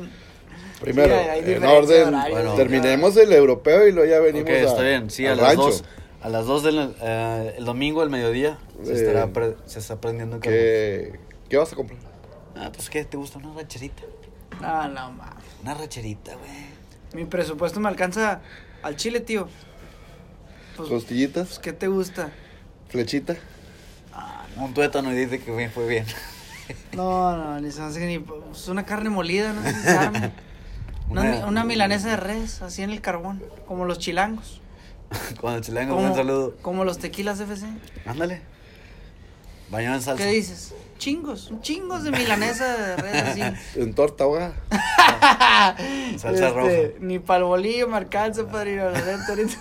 Primero, 0.80 1.14
Sí, 1.44 1.52
en 1.52 1.64
orden, 1.64 2.10
Bueno. 2.30 2.54
terminemos 2.54 3.16
el 3.16 3.32
europeo 3.32 3.86
y 3.86 3.92
luego 3.92 4.10
ya 4.10 4.18
venimos 4.20 4.50
a, 4.50 4.54
está 4.54 4.82
bien. 4.82 5.10
Sí, 5.10 5.26
a 5.26 5.32
al 5.32 5.38
las. 5.38 5.56
2. 5.56 5.84
A 6.22 6.28
las 6.28 6.46
2 6.46 6.62
del 6.62 6.94
eh, 7.00 7.54
el 7.58 7.64
domingo, 7.64 8.02
el 8.02 8.10
mediodía, 8.10 8.58
se, 8.84 8.92
Eh, 8.92 8.94
estará 8.96 9.26
pre- 9.28 9.56
se 9.66 9.78
está 9.80 10.00
prendiendo 10.00 10.36
el. 10.36 10.42
¿Qué, 10.42 11.18
¿Qué 11.48 11.56
vas 11.56 11.72
a 11.72 11.76
comprar? 11.76 11.98
Ah, 12.56 12.70
pues, 12.72 12.88
¿qué? 12.90 13.04
¿Te 13.04 13.16
gusta 13.16 13.38
una 13.38 13.52
racherita? 13.54 14.02
No, 14.60 14.88
no, 14.88 15.10
mames. 15.12 15.44
Una 15.62 15.74
racherita, 15.74 16.32
güey. 16.34 16.50
Mi 17.14 17.24
presupuesto 17.28 17.78
me 17.80 17.88
alcanza 17.88 18.40
al 18.82 18.96
chile, 18.96 19.20
tío. 19.20 19.48
Pues, 20.76 20.88
¿Costillitas? 20.88 21.58
¿qué 21.58 21.72
te 21.72 21.88
gusta? 21.88 22.30
¿Flechita? 22.88 23.36
Un 24.56 24.74
tuétano 24.74 25.12
y 25.12 25.16
dice 25.16 25.40
que 25.40 25.54
bien, 25.54 25.70
fue 25.70 25.86
bien. 25.88 26.04
No, 26.92 27.36
no, 27.36 27.60
ni 27.60 27.70
se 27.70 27.82
hace 27.82 28.06
ni. 28.06 28.18
Pues 28.18 28.68
una 28.68 28.86
carne 28.86 29.10
molida, 29.10 29.52
no 29.52 29.62
sé 29.62 29.74
si 29.74 29.80
se 29.82 29.90
arme. 29.90 30.30
Una, 31.10 31.20
Una- 31.22 31.46
una 31.46 31.64
milanesa 31.64 32.08
de 32.10 32.16
res, 32.16 32.62
así 32.62 32.82
en 32.82 32.90
el 32.90 33.00
carbón, 33.02 33.42
como 33.66 33.84
los 33.84 33.98
chilangos. 33.98 34.60
Con 35.40 35.52
el 35.54 35.60
chilango, 35.60 35.96
Como, 35.96 36.08
un 36.08 36.14
saludo. 36.14 36.56
como 36.62 36.84
los 36.84 36.98
tequilas 36.98 37.40
FC. 37.40 37.66
Ándale. 38.06 38.40
Bañado 39.70 39.96
en 39.96 40.02
salsa. 40.02 40.22
¿Qué 40.24 40.30
dices? 40.30 40.72
Chingos, 40.98 41.50
un 41.50 41.60
chingos 41.60 42.04
de 42.04 42.12
milanesa 42.12 42.76
de 42.76 42.96
res 42.96 43.22
así. 43.22 43.42
En 43.80 43.92
torta 43.94 44.24
ahogada. 44.24 44.54
Salsa 46.18 46.50
roja. 46.50 46.70
Este, 46.72 46.96
Ni 47.00 47.18
pa'l 47.18 47.42
bolillo 47.44 47.88
me 47.88 47.96
alcanza, 47.96 48.46
padrino, 48.46 48.90
la 48.90 49.00
neta, 49.00 49.26
ahorita. 49.28 49.56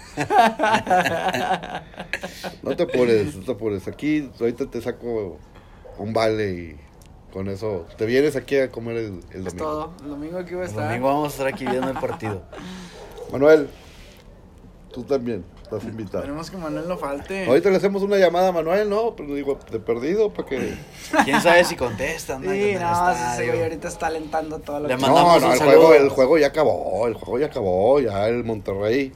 No 2.63 2.75
te 2.75 2.83
apures, 2.83 3.35
no 3.35 3.43
te 3.43 3.51
apures. 3.51 3.87
Aquí 3.87 4.29
ahorita 4.39 4.65
te 4.67 4.81
saco 4.81 5.39
un 5.97 6.13
vale 6.13 6.51
y 6.51 6.75
con 7.33 7.47
eso 7.47 7.85
te 7.97 8.05
vienes 8.05 8.35
aquí 8.35 8.57
a 8.57 8.69
comer 8.69 8.97
el, 8.97 9.05
el 9.31 9.47
Es 9.47 9.55
domingo. 9.55 9.57
todo. 9.65 9.93
El 10.03 10.09
domingo 10.09 10.37
aquí 10.39 10.53
voy 10.53 10.61
a 10.61 10.65
El 10.65 10.69
estar. 10.71 10.87
domingo 10.87 11.07
vamos 11.07 11.27
a 11.27 11.31
estar 11.31 11.47
aquí 11.47 11.65
viendo 11.65 11.89
el 11.89 11.97
partido. 11.97 12.41
Manuel, 13.31 13.67
tú 14.91 15.03
también 15.03 15.43
estás 15.75 15.83
invitado. 15.89 16.19
Esperemos 16.19 16.49
que 16.51 16.57
Manuel 16.57 16.87
no 16.87 16.97
falte. 16.97 17.45
Ahorita 17.45 17.69
le 17.69 17.77
hacemos 17.77 18.01
una 18.03 18.17
llamada 18.17 18.49
a 18.49 18.51
Manuel, 18.51 18.89
¿no? 18.89 19.15
Pero 19.15 19.33
digo, 19.35 19.57
de 19.71 19.79
perdido, 19.79 20.31
para 20.33 20.47
que... 20.47 20.73
¿Quién 21.25 21.41
sabe 21.41 21.63
si 21.63 21.75
contestan? 21.75 22.41
Sí, 22.41 22.47
¿no? 22.47 22.53
El 22.53 22.79
no, 22.79 23.13
sí, 23.37 23.47
güey 23.47 23.63
ahorita 23.63 23.87
está 23.87 24.07
alentando 24.07 24.59
todo 24.59 24.79
lo 24.81 24.87
Le 24.87 24.95
que... 24.95 25.01
no, 25.01 25.07
no, 25.39 25.45
un 25.47 25.51
el 25.53 25.59
juego, 25.59 25.93
el 25.93 26.09
juego 26.09 26.37
ya 26.37 26.47
acabó, 26.47 27.07
el 27.07 27.13
juego 27.13 27.39
ya 27.39 27.45
acabó, 27.47 27.99
ya 27.99 28.27
el 28.27 28.43
Monterrey. 28.43 29.11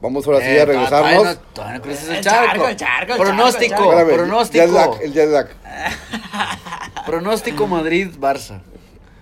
Vamos 0.00 0.24
ahora 0.28 0.38
sí 0.40 0.46
Eh, 0.46 0.60
a 0.60 0.64
todavía 0.64 0.86
regresarnos. 0.88 1.24
no- 1.24 1.40
Todavía 1.54 1.76
no 1.78 1.82
cruces 1.82 2.08
el 2.08 2.14
El 2.16 2.22
charco. 2.22 2.46
charco, 2.46 2.68
el 2.68 2.76
charco, 2.76 3.12
el 3.14 3.18
Pronóstico, 3.18 3.90
pronóstico. 4.14 4.98
el 5.02 5.12
jet 5.12 5.28
lag. 5.28 5.48
Pronóstico 7.06 7.66
Madrid-Barça. 7.66 8.60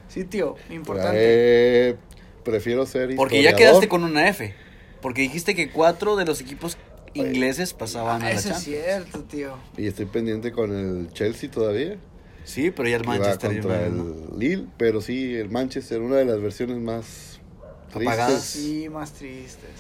Sí, 0.08 0.24
tío, 0.24 0.56
importante. 0.70 1.12
Eh, 1.18 1.96
prefiero 2.44 2.84
ser 2.86 3.14
Porque 3.16 3.42
ya 3.42 3.54
quedaste 3.54 3.88
con 3.88 4.04
una 4.04 4.28
F. 4.28 4.54
Porque 5.06 5.22
dijiste 5.22 5.54
que 5.54 5.70
cuatro 5.70 6.16
de 6.16 6.24
los 6.24 6.40
equipos 6.40 6.76
ingleses 7.14 7.72
pasaban 7.74 8.22
a 8.22 8.26
Ah, 8.26 8.30
la 8.32 8.40
eso 8.40 8.50
es 8.50 8.56
cierto, 8.58 9.22
tío. 9.22 9.52
Y 9.76 9.86
estoy 9.86 10.06
pendiente 10.06 10.50
con 10.50 10.76
el 10.76 11.12
Chelsea 11.12 11.48
todavía. 11.48 11.96
Sí, 12.42 12.72
pero 12.72 12.88
ya 12.88 12.96
el 12.96 13.02
va 13.08 13.16
Manchester 13.16 13.52
contra 13.60 13.86
United, 13.86 13.92
¿no? 13.92 14.32
el 14.34 14.38
Lille, 14.40 14.66
pero 14.76 15.00
sí, 15.00 15.36
el 15.36 15.48
Manchester, 15.48 16.00
una 16.00 16.16
de 16.16 16.24
las 16.24 16.40
versiones 16.40 16.78
más 16.78 17.38
Apagadas. 17.94 18.32
tristes, 18.32 18.50
Sí, 18.64 18.88
más 18.88 19.12
tristes. 19.12 19.70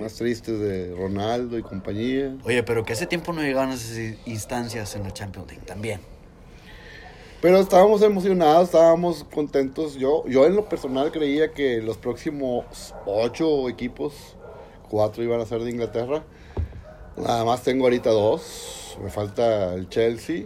más 0.00 0.14
tristes 0.14 0.60
de 0.60 0.94
Ronaldo 0.96 1.58
y 1.58 1.62
compañía. 1.62 2.36
Oye, 2.44 2.62
pero 2.62 2.84
que 2.84 2.92
hace 2.92 3.06
tiempo 3.08 3.32
no 3.32 3.42
llegaban 3.42 3.70
a 3.70 3.74
esas 3.74 3.98
instancias 4.24 4.94
en 4.94 5.02
la 5.02 5.10
Champions 5.12 5.48
League 5.48 5.66
también. 5.66 5.98
Pero 7.40 7.58
estábamos 7.60 8.02
emocionados, 8.02 8.64
estábamos 8.64 9.24
contentos. 9.32 9.94
Yo, 9.94 10.26
yo 10.26 10.44
en 10.46 10.56
lo 10.56 10.68
personal 10.68 11.12
creía 11.12 11.52
que 11.52 11.80
los 11.80 11.96
próximos 11.96 12.94
ocho 13.06 13.68
equipos, 13.68 14.12
cuatro 14.88 15.22
iban 15.22 15.40
a 15.40 15.46
ser 15.46 15.60
de 15.62 15.70
Inglaterra. 15.70 16.24
Nada 17.16 17.44
más 17.44 17.62
tengo 17.62 17.84
ahorita 17.84 18.10
dos. 18.10 18.96
Me 19.02 19.10
falta 19.10 19.74
el 19.74 19.88
Chelsea. 19.88 20.44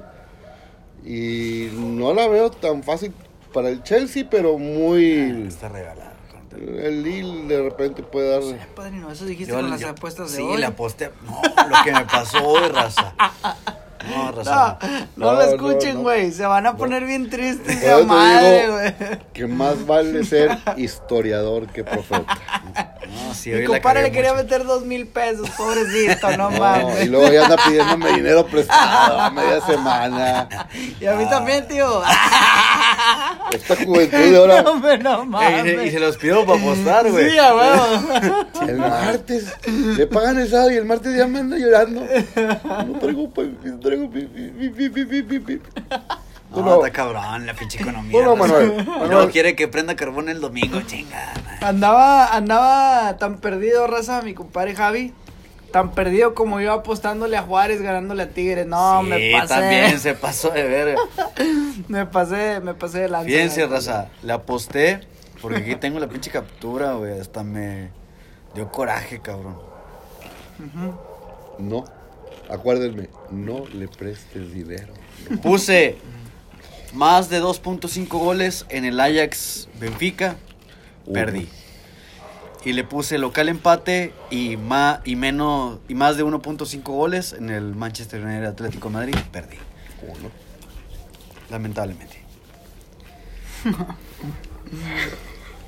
Y 1.04 1.70
no 1.74 2.12
la 2.12 2.28
veo 2.28 2.50
tan 2.50 2.82
fácil 2.82 3.12
para 3.54 3.70
el 3.70 3.82
Chelsea, 3.82 4.26
pero 4.30 4.58
muy... 4.58 5.46
Está 5.48 5.68
regalado. 5.70 6.12
El 6.60 7.02
Lille 7.02 7.46
de 7.46 7.62
repente 7.62 8.02
puede 8.02 8.28
dar... 8.28 8.42
Eh, 8.42 8.66
padrino, 8.76 9.10
eso 9.10 9.24
dijiste 9.24 9.50
Yo- 9.52 9.58
con 9.60 9.70
las 9.70 9.80
yo- 9.80 9.88
apuestas 9.88 10.30
de 10.32 10.36
sí, 10.36 10.42
hoy. 10.42 10.58
le 10.58 10.66
aposté. 10.66 11.10
No, 11.24 11.40
lo 11.42 11.76
que 11.84 11.92
me 11.92 12.04
pasó 12.04 12.46
hoy, 12.46 12.68
raza. 12.68 13.14
No, 14.10 14.24
No, 14.26 14.32
raza. 14.32 14.78
no, 15.16 15.26
No, 15.26 15.32
lo 15.34 15.42
escuchen, 15.42 15.94
no. 15.96 16.00
güey. 16.02 16.32
Se 16.32 16.44
van 16.46 16.66
a 16.66 16.76
poner 16.76 17.04
bien 17.04 17.28
tristes 17.30 17.80
de 17.80 18.04
madre, 18.04 18.68
güey. 18.70 19.18
que 19.32 19.46
más 19.46 19.86
vale 19.86 20.24
ser 20.24 20.58
historiador 20.76 21.66
que 21.68 21.84
profeta. 21.84 22.38
No, 23.12 23.34
sí, 23.34 23.50
Mi 23.50 23.64
compadre 23.66 24.02
le 24.02 24.10
quería 24.12 24.32
mucho. 24.32 24.44
meter 24.44 24.64
dos 24.64 24.84
mil 24.86 25.06
pesos, 25.06 25.48
pobrecito, 25.50 26.30
no 26.36 26.50
No, 26.50 26.58
mames. 26.58 27.04
y 27.04 27.08
luego 27.08 27.30
ya 27.32 27.44
anda 27.44 27.56
pidiéndome 27.64 28.12
dinero 28.14 28.46
prestado 28.46 29.20
a 29.20 29.30
media 29.30 29.60
semana. 29.60 30.48
Y 31.00 31.06
a 31.06 31.14
mí 31.14 31.26
también, 31.28 31.66
tío. 31.68 32.02
Esta 33.52 33.76
juventud 33.76 34.16
de 34.18 34.36
ahora, 34.36 34.62
No, 34.62 34.70
hombre, 34.72 34.98
no 34.98 35.24
mames. 35.26 35.62
se- 35.62 35.86
y 35.86 35.90
se 35.90 36.00
los 36.00 36.16
pido 36.16 36.44
para 36.46 36.58
apostar, 36.58 37.10
güey. 37.10 37.30
Sí, 37.30 37.38
a 37.38 37.54
huevo. 37.54 37.86
el 38.66 38.76
martes, 38.78 39.52
le 39.66 40.06
pagan 40.06 40.38
el 40.38 40.48
sábado 40.50 40.70
y 40.70 40.76
el 40.76 40.84
martes 40.86 41.14
ya 41.16 41.26
me 41.26 41.40
anda 41.40 41.58
llorando. 41.58 42.00
No 42.00 42.98
traigo, 42.98 43.30
pi. 43.96 45.60
No, 46.50 46.60
No. 46.62 46.74
está 46.76 46.90
cabrón 46.92 47.46
la 47.46 47.54
pinche 47.54 47.80
economía. 47.80 48.20
Raza. 48.20 48.34
Manuel, 48.36 48.86
luego 49.08 49.30
quiere 49.30 49.56
que 49.56 49.68
prenda 49.68 49.96
carbón 49.96 50.28
el 50.28 50.40
domingo, 50.40 50.80
chingada. 50.82 51.32
Andaba, 51.62 52.26
andaba 52.34 53.16
tan 53.16 53.38
perdido, 53.38 53.86
raza, 53.86 54.20
mi 54.22 54.34
compadre 54.34 54.74
Javi. 54.74 55.14
Tan 55.72 55.92
perdido 55.92 56.34
como 56.34 56.60
yo 56.60 56.70
apostándole 56.74 57.34
a 57.38 57.42
Juárez, 57.42 57.80
ganándole 57.80 58.24
a 58.24 58.28
Tigres. 58.28 58.66
No, 58.66 59.00
sí, 59.02 59.08
me 59.08 59.32
pasé. 59.32 59.54
también 59.54 59.98
se 59.98 60.12
pasó 60.12 60.50
de 60.50 60.64
verga. 60.64 61.00
Me 61.88 62.04
pasé, 62.04 62.60
me 62.60 62.74
pasé 62.74 63.00
de 63.00 63.08
lanza. 63.08 63.26
Fíjense, 63.26 63.66
raza, 63.66 64.08
le 64.22 64.34
aposté 64.34 65.00
porque 65.40 65.58
aquí 65.60 65.74
tengo 65.76 65.98
la 65.98 66.06
pinche 66.06 66.30
captura, 66.30 66.92
güey. 66.92 67.18
Hasta 67.18 67.42
me 67.42 67.88
dio 68.54 68.70
coraje, 68.70 69.20
cabrón. 69.20 69.56
No, 71.58 71.84
acuérdenme, 72.48 73.08
no 73.30 73.66
le 73.68 73.88
prestes 73.88 74.52
dinero. 74.52 74.92
Puse 75.42 75.96
más 76.92 77.28
de 77.28 77.42
2.5 77.42 78.08
goles 78.08 78.66
en 78.68 78.84
el 78.84 79.00
Ajax 79.00 79.68
Benfica, 79.80 80.36
perdí. 81.12 81.48
Y 82.64 82.74
le 82.74 82.84
puse 82.84 83.18
local 83.18 83.48
empate 83.48 84.12
y 84.30 84.56
más, 84.56 85.00
y 85.04 85.16
menos, 85.16 85.80
y 85.88 85.94
más 85.94 86.16
de 86.16 86.24
1.5 86.24 86.82
goles 86.82 87.32
en 87.32 87.50
el 87.50 87.74
Manchester 87.74 88.24
United 88.24 88.46
Atlético 88.46 88.88
de 88.88 88.94
Madrid, 88.94 89.16
perdí. 89.32 89.56
Uno. 90.02 90.30
Lamentablemente. 91.50 92.22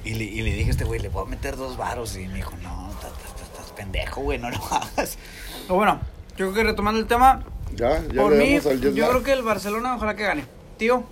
y, 0.05 0.15
le, 0.15 0.25
y 0.25 0.43
le 0.43 0.53
dije 0.53 0.69
a 0.69 0.71
este 0.71 0.85
güey, 0.85 1.01
le 1.01 1.09
voy 1.09 1.27
a 1.27 1.29
meter 1.29 1.57
dos 1.57 1.77
varos. 1.77 2.17
Y 2.17 2.29
me 2.29 2.37
dijo, 2.37 2.57
no, 2.63 2.91
estás 2.91 3.73
pendejo, 3.73 4.21
güey, 4.21 4.39
no 4.39 4.51
lo 4.51 4.65
hagas. 4.71 5.19
Pero 5.63 5.75
bueno, 5.75 6.01
yo 6.37 6.51
creo 6.51 6.55
que 6.55 6.65
retomando 6.65 7.01
el 7.01 7.07
tema, 7.07 7.45
Ya, 7.77 8.03
ya 8.13 8.23
por 8.23 8.35
mí, 8.35 8.57
al 8.57 8.81
yo 8.81 9.09
creo 9.09 9.23
que 9.23 9.33
el 9.33 9.43
Barcelona 9.43 9.97
ojalá 9.97 10.15
que 10.17 10.23
gane. 10.25 10.45
Tío, 10.79 11.05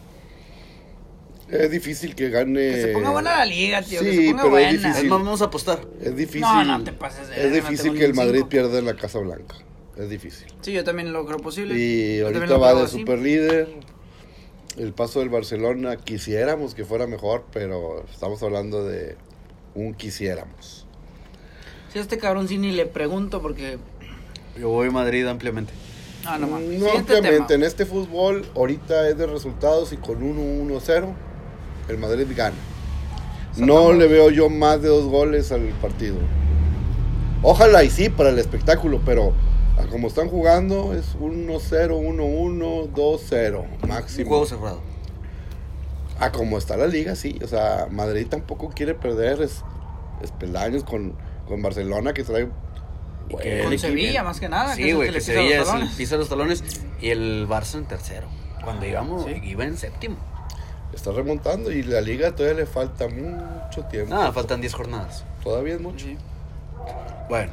Es 1.48 1.70
difícil 1.70 2.14
que 2.14 2.30
gane. 2.30 2.54
que 2.60 2.82
se 2.82 2.88
ponga 2.92 3.10
buena 3.10 3.36
la 3.38 3.44
liga, 3.44 3.82
tío. 3.82 4.00
que 4.00 4.10
sí, 4.12 4.16
se 4.26 4.30
ponga 4.32 4.42
pero 4.44 4.58
es 4.58 4.64
buena. 4.64 4.70
difícil. 4.72 5.04
Es 5.04 5.10
más, 5.10 5.18
vamos 5.20 5.42
a 5.42 5.44
apostar. 5.46 5.80
Es 6.00 6.16
difícil. 6.16 6.40
No, 6.42 6.64
no 6.64 6.84
te 6.84 6.92
pases 6.92 7.28
de 7.28 7.46
Es 7.46 7.52
difícil 7.52 7.94
que 7.98 8.04
el 8.04 8.14
Madrid 8.14 8.36
cinco. 8.38 8.48
pierda 8.48 8.78
en 8.78 8.86
la 8.86 8.94
Casa 8.96 9.18
Blanca. 9.18 9.56
Es 9.96 10.08
difícil. 10.08 10.46
Sí, 10.62 10.72
yo 10.72 10.82
también 10.84 11.12
lo 11.12 11.26
creo 11.26 11.38
posible. 11.38 11.74
Y 11.78 12.18
Yo 12.18 12.26
ahorita 12.28 12.56
va 12.56 12.74
de 12.74 12.82
así. 12.84 12.98
super 13.00 13.18
líder. 13.18 13.68
El 14.78 14.94
paso 14.94 15.20
del 15.20 15.28
Barcelona, 15.28 15.96
quisiéramos 15.96 16.74
que 16.74 16.86
fuera 16.86 17.06
mejor, 17.06 17.44
pero 17.52 18.04
estamos 18.10 18.42
hablando 18.42 18.84
de 18.86 19.16
un 19.74 19.92
quisiéramos. 19.92 20.86
Sí, 21.92 21.98
a 21.98 22.02
este 22.02 22.16
cabrón 22.16 22.48
sí 22.48 22.56
ni 22.56 22.72
le 22.72 22.86
pregunto 22.86 23.42
porque... 23.42 23.76
Yo 24.58 24.68
voy 24.68 24.88
a 24.88 24.90
Madrid 24.90 25.26
ampliamente. 25.26 25.72
Ah, 26.24 26.38
no 26.38 26.46
mames. 26.46 26.78
No 26.78 26.90
ampliamente, 26.90 27.46
tema. 27.48 27.54
en 27.54 27.62
este 27.64 27.84
fútbol 27.86 28.46
ahorita 28.54 29.08
es 29.08 29.18
de 29.18 29.26
resultados 29.26 29.92
y 29.92 29.96
con 29.96 30.20
1-1-0 30.20 31.12
el 31.88 31.98
Madrid 31.98 32.26
gana. 32.36 32.56
No 33.56 33.92
le 33.92 34.06
veo 34.06 34.30
yo 34.30 34.48
más 34.48 34.80
de 34.80 34.88
dos 34.88 35.06
goles 35.06 35.52
al 35.52 35.62
partido. 35.80 36.16
Ojalá 37.42 37.82
y 37.84 37.90
sí 37.90 38.08
para 38.08 38.30
el 38.30 38.38
espectáculo, 38.38 39.00
pero 39.04 39.32
a 39.78 39.86
como 39.86 40.06
están 40.06 40.28
jugando 40.28 40.94
es 40.94 41.16
1-0, 41.18 41.48
1-1, 41.48 42.92
2-0 42.92 43.66
Un 43.82 43.88
máximo. 43.88 44.28
juego 44.28 44.46
cerrado. 44.46 44.80
A 46.20 46.30
como 46.30 46.56
está 46.56 46.76
la 46.76 46.86
liga, 46.86 47.16
sí. 47.16 47.38
O 47.42 47.48
sea, 47.48 47.88
Madrid 47.90 48.26
tampoco 48.28 48.70
quiere 48.70 48.94
perder 48.94 49.42
es, 49.42 49.64
es 50.22 50.30
peldaños 50.30 50.84
con, 50.84 51.14
con 51.48 51.62
Barcelona 51.62 52.12
que 52.12 52.22
trae... 52.22 52.48
Y 53.32 53.34
Bueno, 53.34 53.42
que 53.50 53.60
el 53.62 53.68
Con 53.68 53.78
Sevilla, 53.78 54.22
más 54.22 54.40
que 54.40 54.48
nada, 54.48 54.76
que 54.76 54.82
Sí, 54.82 54.82
es 54.82 54.88
el 54.90 54.96
güey, 54.96 55.12
que 55.12 55.20
Sevilla 55.20 55.42
los 55.42 55.52
es 55.52 55.58
el 55.60 55.66
talones. 55.66 55.94
pisa 55.96 56.16
los 56.16 56.28
talones 56.28 56.64
y 57.00 57.08
el 57.10 57.46
Barça 57.48 57.74
en 57.78 57.84
tercero. 57.86 58.28
Cuando 58.62 58.86
íbamos, 58.86 59.24
Sí. 59.24 59.40
iba 59.42 59.64
en 59.64 59.76
séptimo. 59.76 60.16
está 60.92 61.10
remontando 61.12 61.72
y 61.72 61.82
la 61.82 62.00
liga 62.02 62.32
todavía 62.36 62.60
le 62.60 62.66
falta 62.66 63.08
mucho 63.08 63.84
tiempo. 63.90 64.14
Nada, 64.14 64.30
faltan 64.32 64.60
10 64.60 64.74
jornadas. 64.74 65.24
Todavía 65.42 65.74
es 65.74 65.80
mucho. 65.80 66.06
Bueno, 67.30 67.52